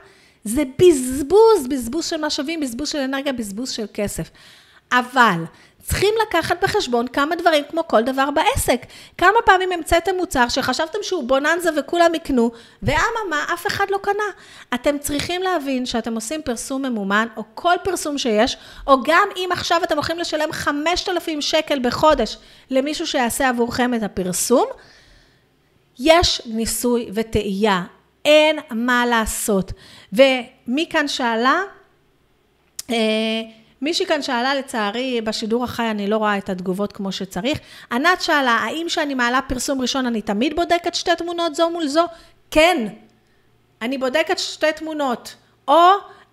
[0.45, 4.31] זה בזבוז, בזבוז של משאבים, בזבוז של אנרגיה, בזבוז של כסף.
[4.93, 5.45] אבל
[5.85, 8.87] צריכים לקחת בחשבון כמה דברים כמו כל דבר בעסק.
[9.18, 12.51] כמה פעמים המצאתם מוצר שחשבתם שהוא בוננזה וכולם יקנו,
[12.83, 14.25] ואממה, אף אחד לא קנה.
[14.75, 19.81] אתם צריכים להבין שאתם עושים פרסום ממומן, או כל פרסום שיש, או גם אם עכשיו
[19.85, 22.37] אתם הולכים לשלם 5,000 שקל בחודש
[22.70, 24.66] למישהו שיעשה עבורכם את הפרסום,
[25.99, 27.83] יש ניסוי וטעייה.
[28.25, 29.73] אין מה לעשות.
[30.12, 31.61] ומי כאן שאלה,
[32.90, 32.97] אה,
[33.83, 37.59] מישהי כאן שאלה, לצערי, בשידור החי אני לא רואה את התגובות כמו שצריך.
[37.93, 42.05] ענת שאלה, האם כשאני מעלה פרסום ראשון אני תמיד בודקת שתי תמונות זו מול זו?
[42.51, 42.87] כן,
[43.83, 45.35] אני בודקת שתי תמונות,
[45.69, 45.81] או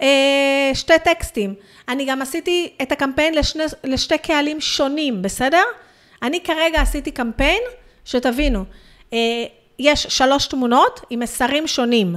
[0.01, 1.53] אה, שתי טקסטים.
[1.89, 5.63] אני גם עשיתי את הקמפיין לשני, לשתי קהלים שונים, בסדר?
[6.23, 7.61] אני כרגע עשיתי קמפיין,
[8.05, 8.63] שתבינו,
[9.13, 9.17] אה,
[9.79, 12.15] יש שלוש תמונות עם מסרים שונים.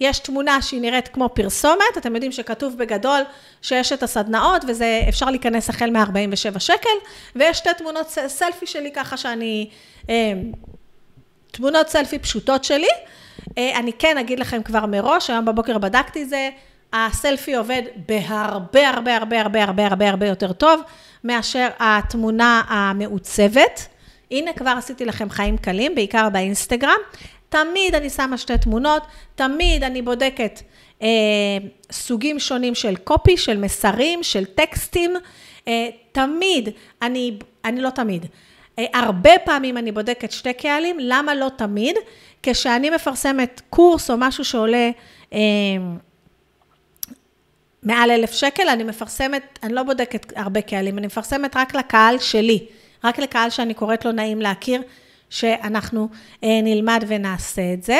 [0.00, 3.20] יש תמונה שהיא נראית כמו פרסומת, אתם יודעים שכתוב בגדול
[3.62, 6.88] שיש את הסדנאות, וזה אפשר להיכנס החל מ-47 שקל,
[7.36, 9.70] ויש שתי תמונות סלפי שלי ככה שאני,
[10.10, 10.32] אה,
[11.50, 12.88] תמונות סלפי פשוטות שלי.
[13.58, 16.50] אה, אני כן אגיד לכם כבר מראש, היום בבוקר בדקתי זה,
[16.92, 20.80] הסלפי עובד בהרבה הרבה הרבה הרבה הרבה הרבה הרבה יותר טוב
[21.24, 23.88] מאשר התמונה המעוצבת.
[24.30, 26.98] הנה כבר עשיתי לכם חיים קלים, בעיקר באינסטגרם.
[27.54, 29.02] תמיד אני שמה שתי תמונות,
[29.34, 30.60] תמיד אני בודקת
[31.02, 31.08] אה,
[31.92, 35.14] סוגים שונים של קופי, של מסרים, של טקסטים.
[35.68, 36.68] אה, תמיד,
[37.02, 38.26] אני, אני לא תמיד,
[38.78, 41.96] אה, הרבה פעמים אני בודקת שתי קהלים, למה לא תמיד?
[42.42, 44.90] כשאני מפרסמת קורס או משהו שעולה
[45.32, 45.38] אה,
[47.82, 52.66] מעל אלף שקל, אני מפרסמת, אני לא בודקת הרבה קהלים, אני מפרסמת רק לקהל שלי,
[53.04, 54.82] רק לקהל שאני קוראת לו נעים להכיר.
[55.34, 56.08] שאנחנו
[56.44, 57.98] אה, נלמד ונעשה את זה.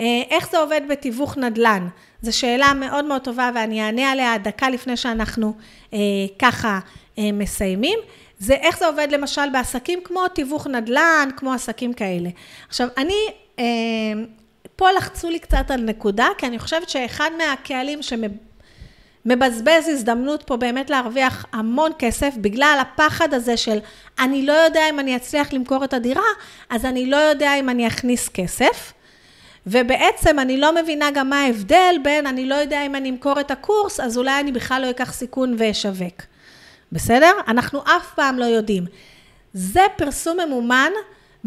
[0.00, 1.88] אה, איך זה עובד בתיווך נדל"ן?
[2.22, 5.54] זו שאלה מאוד מאוד טובה ואני אענה עליה דקה לפני שאנחנו
[5.92, 5.98] אה,
[6.38, 6.80] ככה
[7.18, 7.98] מסיימים.
[8.38, 12.28] זה איך זה עובד למשל בעסקים כמו תיווך נדל"ן, כמו עסקים כאלה.
[12.68, 13.14] עכשיו, אני,
[14.76, 18.02] פה לחצו לי קצת על נקודה, כי אני חושבת שאחד מהקהלים
[19.26, 23.78] מבזבז הזדמנות פה באמת להרוויח המון כסף בגלל הפחד הזה של
[24.18, 26.22] אני לא יודע אם אני אצליח למכור את הדירה,
[26.70, 28.92] אז אני לא יודע אם אני אכניס כסף.
[29.66, 33.50] ובעצם אני לא מבינה גם מה ההבדל בין אני לא יודע אם אני אמכור את
[33.50, 36.22] הקורס, אז אולי אני בכלל לא אקח סיכון ואשווק.
[36.92, 37.32] בסדר?
[37.48, 38.84] אנחנו אף פעם לא יודעים.
[39.52, 40.90] זה פרסום ממומן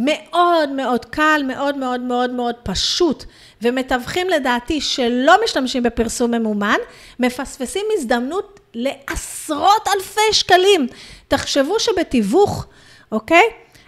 [0.01, 3.23] מאוד מאוד קל, מאוד מאוד מאוד מאוד פשוט,
[3.61, 6.77] ומתווכים לדעתי שלא משתמשים בפרסום ממומן,
[7.19, 10.87] מפספסים הזדמנות לעשרות אלפי שקלים.
[11.27, 12.65] תחשבו שבתיווך,
[13.11, 13.43] אוקיי?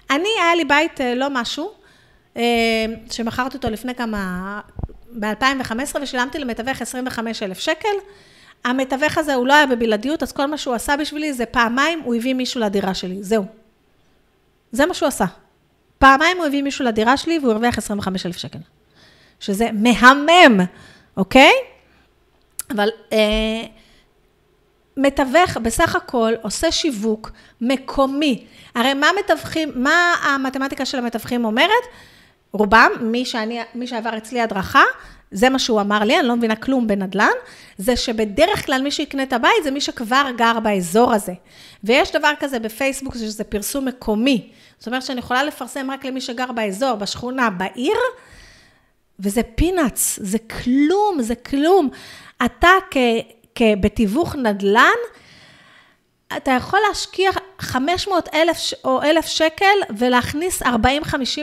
[0.10, 1.72] אני, היה לי בית אה, לא משהו,
[2.38, 4.60] אה, שמכרתי אותו לפני כמה,
[5.20, 7.96] ב-2015, ושילמתי למתווך 25 אלף שקל.
[8.66, 12.16] המתווך הזה, הוא לא היה בבלעדיות, אז כל מה שהוא עשה בשבילי זה פעמיים, הוא
[12.16, 13.46] הביא מישהו לדירה שלי, זהו.
[14.72, 15.26] זה מה שהוא עשה.
[16.02, 18.60] פעמיים הוא הביא מישהו לדירה שלי והוא הרוויח 25 אלף שקל.
[19.40, 20.60] שזה מהמם,
[21.18, 21.52] אוקיי?
[22.72, 23.64] אבל אה,
[24.98, 28.46] מתווך בסך הכל עושה שיווק מקומי.
[28.76, 31.84] הרי מה מתווכים, מה המתמטיקה של המתווכים אומרת?
[32.54, 34.84] רובם, מי, שאני, מי שעבר אצלי הדרכה,
[35.32, 37.32] זה מה שהוא אמר לי, אני לא מבינה כלום בנדל"ן,
[37.78, 41.34] זה שבדרך כלל מי שיקנה את הבית זה מי שכבר גר באזור הזה.
[41.84, 44.50] ויש דבר כזה בפייסבוק, שזה פרסום מקומי.
[44.82, 47.98] זאת אומרת שאני יכולה לפרסם רק למי שגר באזור, בשכונה, בעיר,
[49.20, 51.90] וזה פינאץ, זה כלום, זה כלום.
[52.46, 52.70] אתה
[53.62, 55.00] בתיווך נדל"ן,
[56.38, 59.66] אתה יכול להשקיע 500 אלף או אלף שקל
[59.98, 60.66] ולהכניס 40-50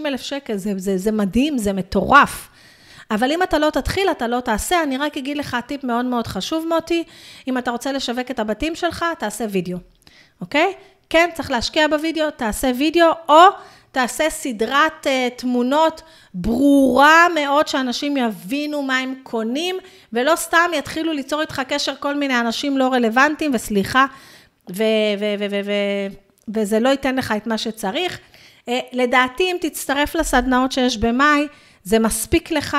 [0.07, 2.48] אלף שקל, זה, זה, זה מדהים, זה מטורף.
[3.11, 4.83] אבל אם אתה לא תתחיל, אתה לא תעשה.
[4.83, 7.05] אני רק אגיד לך טיפ מאוד מאוד חשוב, מוטי,
[7.48, 9.79] אם אתה רוצה לשווק את הבתים שלך, תעשה וידאו,
[10.40, 10.74] אוקיי?
[11.11, 13.42] כן, צריך להשקיע בווידאו, תעשה וידאו, או
[13.92, 16.03] תעשה סדרת uh, תמונות
[16.35, 19.77] ברורה מאוד, שאנשים יבינו מה הם קונים,
[20.12, 24.07] ולא סתם יתחילו ליצור איתך קשר כל מיני אנשים לא רלוונטיים, וסליחה,
[24.71, 24.75] ו-
[25.18, 26.14] ו- ו- ו- ו-
[26.55, 28.18] וזה לא ייתן לך את מה שצריך.
[28.66, 31.47] Uh, לדעתי, אם תצטרף לסדנאות שיש במאי,
[31.85, 32.77] זה מספיק לך.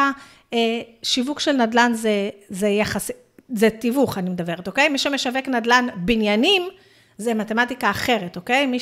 [0.52, 0.56] Uh,
[1.04, 3.14] שיווק של נדל"ן זה, זה יחסי,
[3.54, 4.90] זה תיווך, אני מדברת, אוקיי?
[4.90, 6.70] מי שמשווק נדל"ן בניינים,
[7.20, 8.66] זה מתמטיקה אחרת, אוקיי?
[8.66, 8.78] מי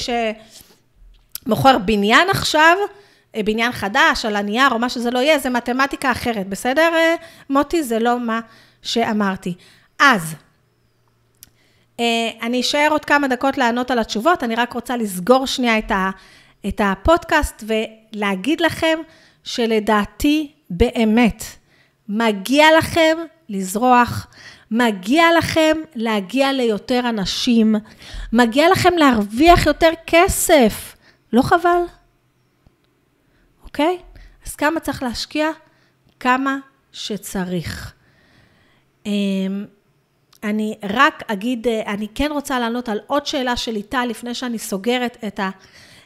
[1.45, 2.77] שמוכר בניין עכשיו,
[3.35, 7.15] אה, בניין חדש, על הנייר או מה שזה לא יהיה, זה מתמטיקה אחרת, בסדר, אה,
[7.49, 7.83] מוטי?
[7.83, 8.39] זה לא מה
[8.81, 9.53] שאמרתי.
[9.99, 10.35] אז,
[12.41, 16.09] אני אשאר עוד כמה דקות לענות על התשובות, אני רק רוצה לסגור שנייה את, ה,
[16.67, 18.99] את הפודקאסט ולהגיד לכם
[19.43, 21.43] שלדעתי, באמת,
[22.09, 23.17] מגיע לכם
[23.49, 24.27] לזרוח,
[24.71, 27.75] מגיע לכם להגיע ליותר אנשים,
[28.33, 30.95] מגיע לכם להרוויח יותר כסף.
[31.33, 31.81] לא חבל?
[33.63, 33.97] אוקיי?
[34.45, 35.49] אז כמה צריך להשקיע?
[36.19, 36.57] כמה
[36.91, 37.93] שצריך.
[39.05, 39.65] אמ,
[40.43, 45.17] אני רק אגיד, אני כן רוצה לענות על עוד שאלה של איתה לפני שאני סוגרת
[45.27, 45.39] את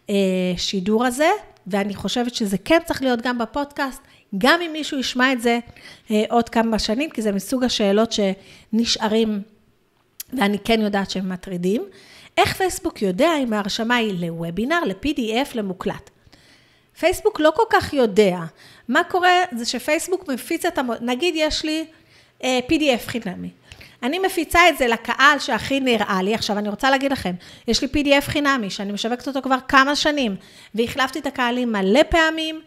[0.09, 1.29] השידור הזה,
[1.67, 4.01] ואני חושבת שזה כן צריך להיות גם בפודקאסט.
[4.37, 5.59] גם אם מישהו ישמע את זה
[6.11, 9.41] אה, עוד כמה שנים, כי זה מסוג השאלות שנשארים,
[10.33, 11.83] ואני כן יודעת שהם מטרידים.
[12.37, 16.09] איך פייסבוק יודע אם ההרשמה היא לוובינר, ל-PDF, למוקלט?
[16.99, 18.39] פייסבוק לא כל כך יודע.
[18.87, 20.89] מה קורה זה שפייסבוק מפיץ את המ...
[21.01, 21.85] נגיד יש לי
[22.43, 23.49] אה, PDF חינמי.
[24.03, 26.35] אני מפיצה את זה לקהל שהכי נראה לי.
[26.35, 27.33] עכשיו, אני רוצה להגיד לכם,
[27.67, 30.35] יש לי PDF חינמי, שאני משווקת אותו כבר כמה שנים,
[30.75, 32.61] והחלפתי את הקהלים מלא פעמים.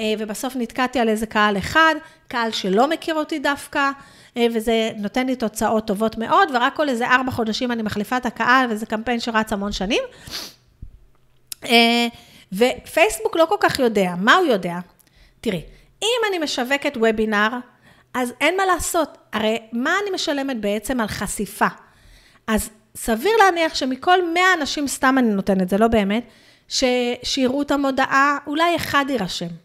[0.00, 1.94] אה, ובסוף נתקעתי על איזה קהל אחד,
[2.28, 3.90] קהל שלא מכיר אותי דווקא,
[4.36, 8.26] אה, וזה נותן לי תוצאות טובות מאוד, ורק כל איזה ארבע חודשים אני מחליפה את
[8.26, 10.02] הקהל, וזה קמפיין שרץ המון שנים.
[11.64, 12.06] אה,
[12.52, 14.78] ופייסבוק לא כל כך יודע, מה הוא יודע?
[15.40, 15.62] תראי,
[16.02, 17.48] אם אני משווקת וובינר,
[18.14, 21.66] אז אין מה לעשות, הרי מה אני משלמת בעצם על חשיפה?
[22.46, 26.24] אז סביר להניח שמכל 100 אנשים, סתם אני נותנת, זה לא באמת,
[27.22, 29.63] שיראו את המודעה, אולי אחד יירשם.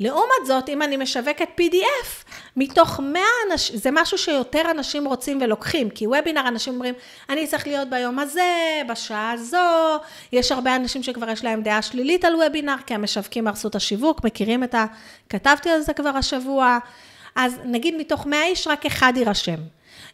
[0.00, 5.90] לעומת זאת, אם אני משווקת PDF, מתוך 100 אנשים, זה משהו שיותר אנשים רוצים ולוקחים,
[5.90, 6.94] כי וובינר אנשים אומרים,
[7.30, 9.98] אני צריך להיות ביום הזה, בשעה הזו,
[10.32, 14.24] יש הרבה אנשים שכבר יש להם דעה שלילית על וובינר, כי המשווקים הרסו את השיווק,
[14.24, 14.86] מכירים את ה...
[15.28, 16.78] כתבתי על זה כבר השבוע,
[17.36, 19.58] אז נגיד מתוך 100 איש רק אחד יירשם.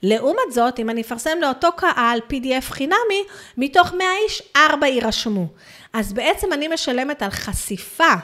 [0.03, 3.25] לעומת זאת, אם אני אפרסם לאותו קהל PDF חינמי,
[3.57, 5.47] מתוך 100 איש, 4 יירשמו.
[5.93, 8.15] אז בעצם אני משלמת על חשיפה.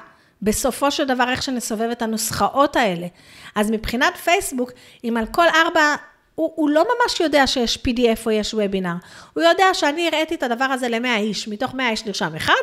[0.42, 3.06] בסופו של דבר, איך שנסובב את הנוסחאות האלה.
[3.54, 4.72] אז מבחינת פייסבוק,
[5.04, 5.94] אם על כל ארבע,
[6.34, 8.94] הוא, הוא לא ממש יודע שיש PDF או יש וובינר.
[9.34, 12.62] הוא יודע שאני הראיתי את הדבר הזה ל-100 איש, מתוך 100 איש נרשם אחד,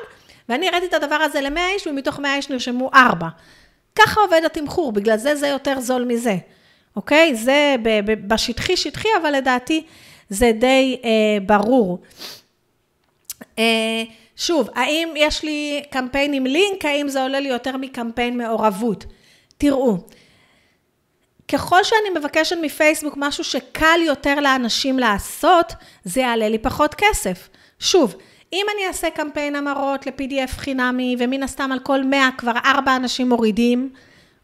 [0.49, 3.27] ואני הראיתי את הדבר הזה ל-100 איש, ומתוך 100 איש נרשמו ארבע.
[3.95, 6.35] ככה עובד התמחור, בגלל זה זה יותר זול מזה,
[6.95, 7.35] אוקיי?
[7.35, 7.75] זה
[8.27, 9.83] בשטחי שטחי, אבל לדעתי
[10.29, 11.09] זה די אה,
[11.45, 11.99] ברור.
[13.59, 14.03] אה,
[14.37, 19.05] שוב, האם יש לי קמפיין עם לינק, האם זה עולה לי יותר מקמפיין מעורבות?
[19.57, 19.97] תראו,
[21.47, 25.73] ככל שאני מבקשת מפייסבוק משהו שקל יותר לאנשים לעשות,
[26.03, 27.49] זה יעלה לי פחות כסף.
[27.79, 28.15] שוב,
[28.53, 33.29] אם אני אעשה קמפיין המרות ל-PDF חינמי, ומן הסתם על כל 100 כבר 4 אנשים
[33.29, 33.89] מורידים,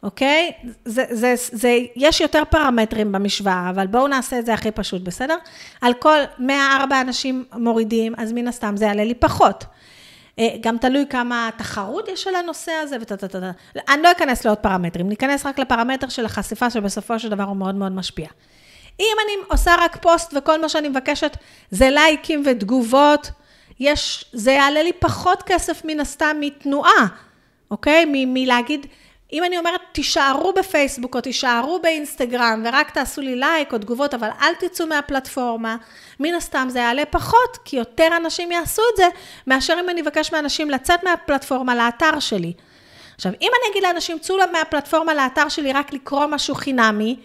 [0.04, 0.52] אוקיי?
[0.86, 5.36] זה, זה, זה, יש יותר פרמטרים במשוואה, אבל בואו נעשה את זה הכי פשוט, בסדר?
[5.82, 9.66] על כל 104 אנשים מורידים, אז מן הסתם זה יעלה לי פחות.
[10.39, 13.36] אה, גם תלוי כמה תחרות יש על הנושא הזה, וטטטטט.
[13.89, 17.76] אני לא אכנס לעוד פרמטרים, ניכנס רק לפרמטר של החשיפה, שבסופו של דבר הוא מאוד
[17.76, 18.28] מאוד משפיע.
[19.00, 21.38] אם אני עושה רק פוסט וכל מה שאני מבקשת
[21.72, 23.32] זה לייקים ותגובות,
[23.80, 27.08] יש, זה יעלה לי פחות כסף מן הסתם מתנועה,
[27.72, 28.06] אוקיי?
[28.08, 28.86] מלהגיד,
[29.34, 34.30] אם אני אומרת, תישארו בפייסבוק או תישארו באינסטגרם ורק תעשו לי לייק או תגובות, אבל
[34.41, 35.76] אל תצאו מהפלטפורמה,
[36.19, 39.08] מן הסתם זה יעלה פחות, כי יותר אנשים יעשו את זה,
[39.48, 42.54] מאשר אם אני אבקש מאנשים לצאת מהפלטפורמה לאתר שלי.
[43.15, 47.15] עכשיו, אם אני אגיד לאנשים, צאו מהפלטפורמה לאתר שלי רק לקרוא משהו חינמי,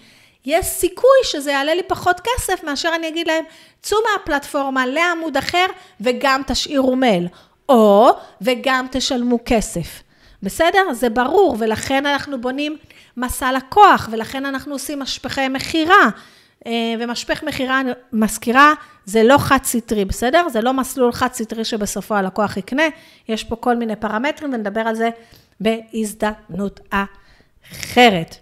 [0.45, 3.45] יש סיכוי שזה יעלה לי פחות כסף מאשר אני אגיד להם,
[3.83, 5.67] צאו מהפלטפורמה לעמוד אחר
[6.01, 7.29] וגם תשאירו מייל,
[7.69, 10.08] או וגם תשלמו כסף.
[10.43, 10.93] בסדר?
[10.93, 12.77] זה ברור, ולכן אנחנו בונים
[13.17, 16.11] מסע לקוח, ולכן אנחנו עושים משפחי מכירה.
[16.67, 17.81] אה, ומשפך מכירה,
[18.13, 18.73] מזכירה,
[19.05, 20.49] זה לא חד סטרי, בסדר?
[20.49, 22.83] זה לא מסלול חד סטרי שבסופו הלקוח יקנה,
[23.29, 25.11] יש פה כל מיני פרמטרים, ונדבר על זה
[25.61, 28.37] בהזדמנות אחרת.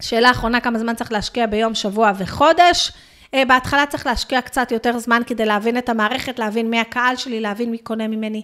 [0.00, 2.92] שאלה אחרונה, כמה זמן צריך להשקיע ביום, שבוע וחודש?
[3.34, 7.40] אה, בהתחלה צריך להשקיע קצת יותר זמן כדי להבין את המערכת, להבין מי הקהל שלי,
[7.40, 8.42] להבין מי קונה ממני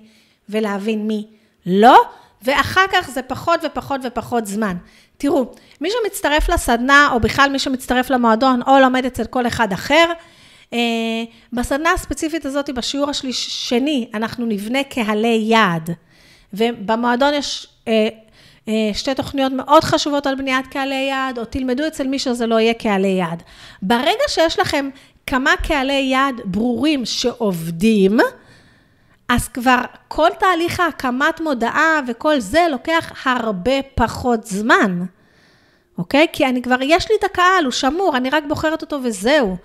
[0.48, 1.26] ולהבין מי
[1.66, 2.04] לא.
[2.46, 4.76] ואחר כך זה פחות ופחות ופחות זמן.
[5.18, 5.44] תראו,
[5.80, 10.12] מי שמצטרף לסדנה, או בכלל מי שמצטרף למועדון, או לומד אצל כל אחד אחר,
[10.72, 10.78] אה,
[11.52, 15.90] בסדנה הספציפית הזאת, בשיעור השני, אנחנו נבנה קהלי יעד.
[16.52, 18.08] ובמועדון יש אה,
[18.68, 22.60] אה, שתי תוכניות מאוד חשובות על בניית קהלי יעד, או תלמדו אצל מי שזה לא
[22.60, 23.42] יהיה קהלי יעד.
[23.82, 24.88] ברגע שיש לכם
[25.26, 28.18] כמה קהלי יעד ברורים שעובדים,
[29.28, 35.04] אז כבר כל תהליך ההקמת מודעה וכל זה לוקח הרבה פחות זמן,
[35.98, 36.26] אוקיי?
[36.32, 39.56] כי אני כבר, יש לי את הקהל, הוא שמור, אני רק בוחרת אותו וזהו.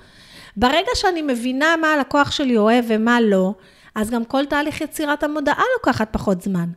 [0.57, 3.53] ברגע שאני מבינה מה הלקוח שלי אוהב ומה לא,
[3.95, 6.69] אז גם כל תהליך יצירת המודעה לוקחת פחות זמן.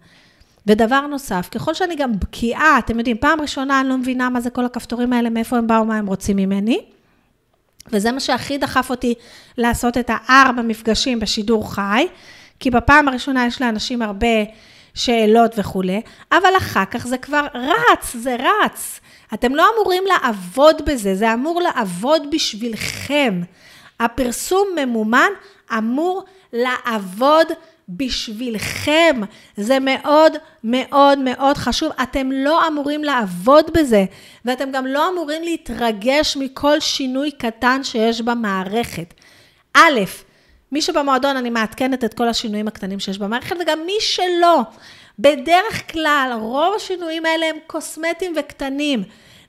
[0.66, 4.50] ודבר נוסף, ככל שאני גם בקיאה, אתם יודעים, פעם ראשונה אני לא מבינה מה זה
[4.50, 6.84] כל הכפתורים האלה, מאיפה הם באו, מה הם רוצים ממני.
[7.92, 9.14] וזה מה שהכי דחף אותי
[9.58, 12.06] לעשות את הארבע מפגשים בשידור חי,
[12.64, 14.36] כי בפעם הראשונה יש לאנשים הרבה
[14.94, 16.00] שאלות וכולי,
[16.32, 19.00] אבל אחר כך זה כבר רץ, זה רץ.
[19.34, 23.40] אתם לא אמורים לעבוד בזה, זה אמור לעבוד בשבילכם.
[24.00, 25.28] הפרסום ממומן
[25.78, 27.46] אמור לעבוד
[27.88, 29.20] בשבילכם.
[29.56, 30.32] זה מאוד
[30.64, 31.92] מאוד מאוד חשוב.
[32.02, 34.04] אתם לא אמורים לעבוד בזה,
[34.44, 39.14] ואתם גם לא אמורים להתרגש מכל שינוי קטן שיש במערכת.
[39.74, 40.00] א',
[40.74, 44.60] מי שבמועדון, אני מעדכנת את כל השינויים הקטנים שיש במערכת, וגם מי שלא.
[45.18, 49.02] בדרך כלל, רוב השינויים האלה הם קוסמטיים וקטנים.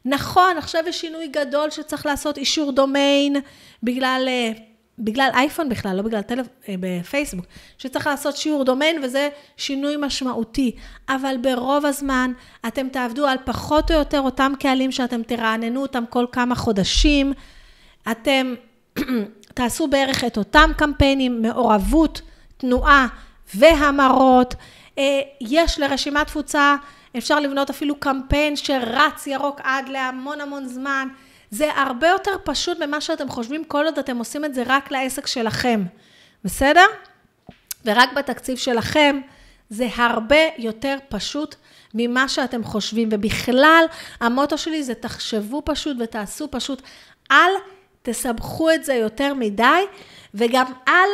[0.05, 3.36] נכון, עכשיו יש שינוי גדול שצריך לעשות אישור דומיין
[3.84, 4.51] בגלל, אה,
[4.99, 6.47] בגלל אייפון בכלל, לא בגלל טלפ...
[6.69, 7.45] אה, בפייסבוק,
[7.78, 10.76] שצריך לעשות שיעור דומיין וזה שינוי משמעותי.
[11.09, 12.32] אבל ברוב הזמן
[12.67, 17.34] אתם תעבדו על פחות או יותר אותם קהלים שאתם תרעננו אותם כל כמה חודשים.
[18.11, 18.53] אתם
[19.56, 22.22] תעשו בערך את אותם קמפיינים, מעורבות,
[22.58, 23.08] תנועה
[23.56, 24.56] והמרות.
[24.97, 26.76] אה, יש לרשימת תפוצה,
[27.18, 31.08] אפשר לבנות אפילו קמפיין שרץ ירוק עד להמון המון זמן.
[31.51, 35.28] זה הרבה יותר פשוט ממה שאתם חושבים כל עוד אתם עושים את זה רק לעסק
[35.28, 35.84] שלכם,
[36.43, 36.86] בסדר?
[37.86, 39.22] ורק בתקציב שלכם,
[39.70, 41.56] זה הרבה יותר פשוט
[41.93, 43.10] ממה שאתם חושבים.
[43.12, 43.86] ובכלל,
[44.20, 46.82] המוטו שלי זה תחשבו פשוט ותעשו פשוט.
[47.32, 47.51] אל
[48.06, 49.86] תסבכו את זה יותר מדי,
[50.34, 51.10] וגם אל,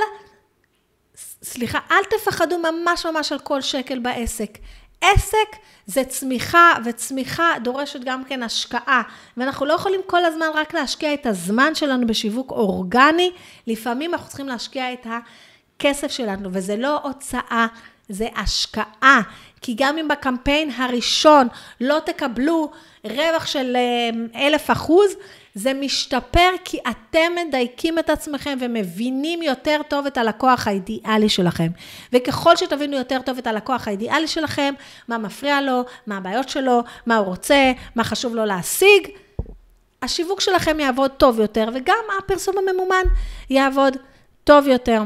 [1.43, 4.57] סליחה, אל תפחדו ממש ממש על כל שקל בעסק.
[5.01, 9.01] עסק זה צמיחה, וצמיחה דורשת גם כן השקעה.
[9.37, 13.31] ואנחנו לא יכולים כל הזמן רק להשקיע את הזמן שלנו בשיווק אורגני,
[13.67, 17.67] לפעמים אנחנו צריכים להשקיע את הכסף שלנו, וזה לא הוצאה,
[18.09, 19.21] זה השקעה.
[19.61, 21.47] כי גם אם בקמפיין הראשון
[21.81, 22.71] לא תקבלו
[23.05, 25.15] רווח של אה, אלף אחוז,
[25.55, 31.67] זה משתפר כי אתם מדייקים את עצמכם ומבינים יותר טוב את הלקוח האידיאלי שלכם.
[32.13, 34.73] וככל שתבינו יותר טוב את הלקוח האידיאלי שלכם,
[35.07, 39.07] מה מפריע לו, מה הבעיות שלו, מה הוא רוצה, מה חשוב לו להשיג,
[40.01, 43.03] השיווק שלכם יעבוד טוב יותר, וגם הפרסום הממומן
[43.49, 43.97] יעבוד
[44.43, 45.01] טוב יותר.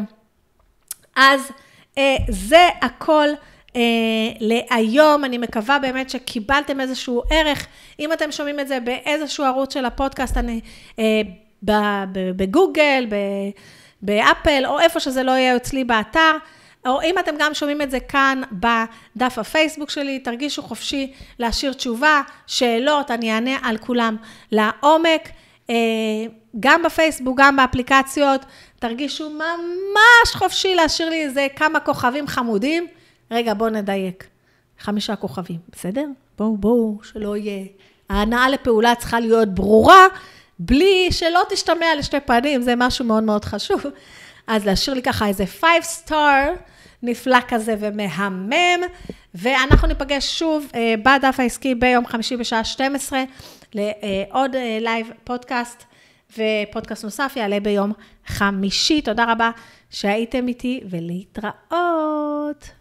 [1.15, 1.51] אז
[1.97, 3.27] אה, זה הכל.
[3.76, 3.82] אה,
[4.39, 5.26] להיום.
[5.26, 7.67] אני מקווה באמת שקיבלתם איזשהו ערך.
[7.99, 10.61] אם אתם שומעים את זה באיזשהו ערוץ של הפודקאסט, אני,
[10.99, 11.21] אה,
[12.36, 13.07] בגוגל,
[14.01, 16.38] באפל, או איפה שזה לא יהיה אצלי באתר,
[16.86, 22.21] או אם אתם גם שומעים את זה כאן בדף הפייסבוק שלי, תרגישו חופשי להשאיר תשובה,
[22.47, 24.15] שאלות, אני אענה על כולם
[24.51, 25.30] לעומק.
[25.69, 25.76] אה,
[26.59, 28.41] גם בפייסבוק, גם באפליקציות,
[28.80, 32.88] תרגישו ממש חופשי להשאיר לי איזה כמה כוכבים חמודים.
[33.32, 34.28] רגע, בואו נדייק.
[34.80, 36.05] חמישה כוכבים, בסדר?
[36.38, 37.65] בואו, בואו, שלא יהיה...
[38.09, 40.07] ההנאה לפעולה צריכה להיות ברורה,
[40.59, 43.82] בלי שלא תשתמע לשתי פנים, זה משהו מאוד מאוד חשוב.
[44.47, 45.69] אז להשאיר לי ככה איזה 5
[46.05, 46.59] star
[47.03, 48.84] נפלא כזה ומהמם,
[49.36, 53.23] ואנחנו ניפגש שוב אה, בדף העסקי ביום חמישי בשעה 12
[53.73, 55.84] לעוד לייב פודקאסט,
[56.38, 57.93] ופודקאסט נוסף יעלה ביום
[58.28, 59.01] חמישי.
[59.01, 59.51] תודה רבה
[59.89, 62.76] שהייתם איתי ולהתראות.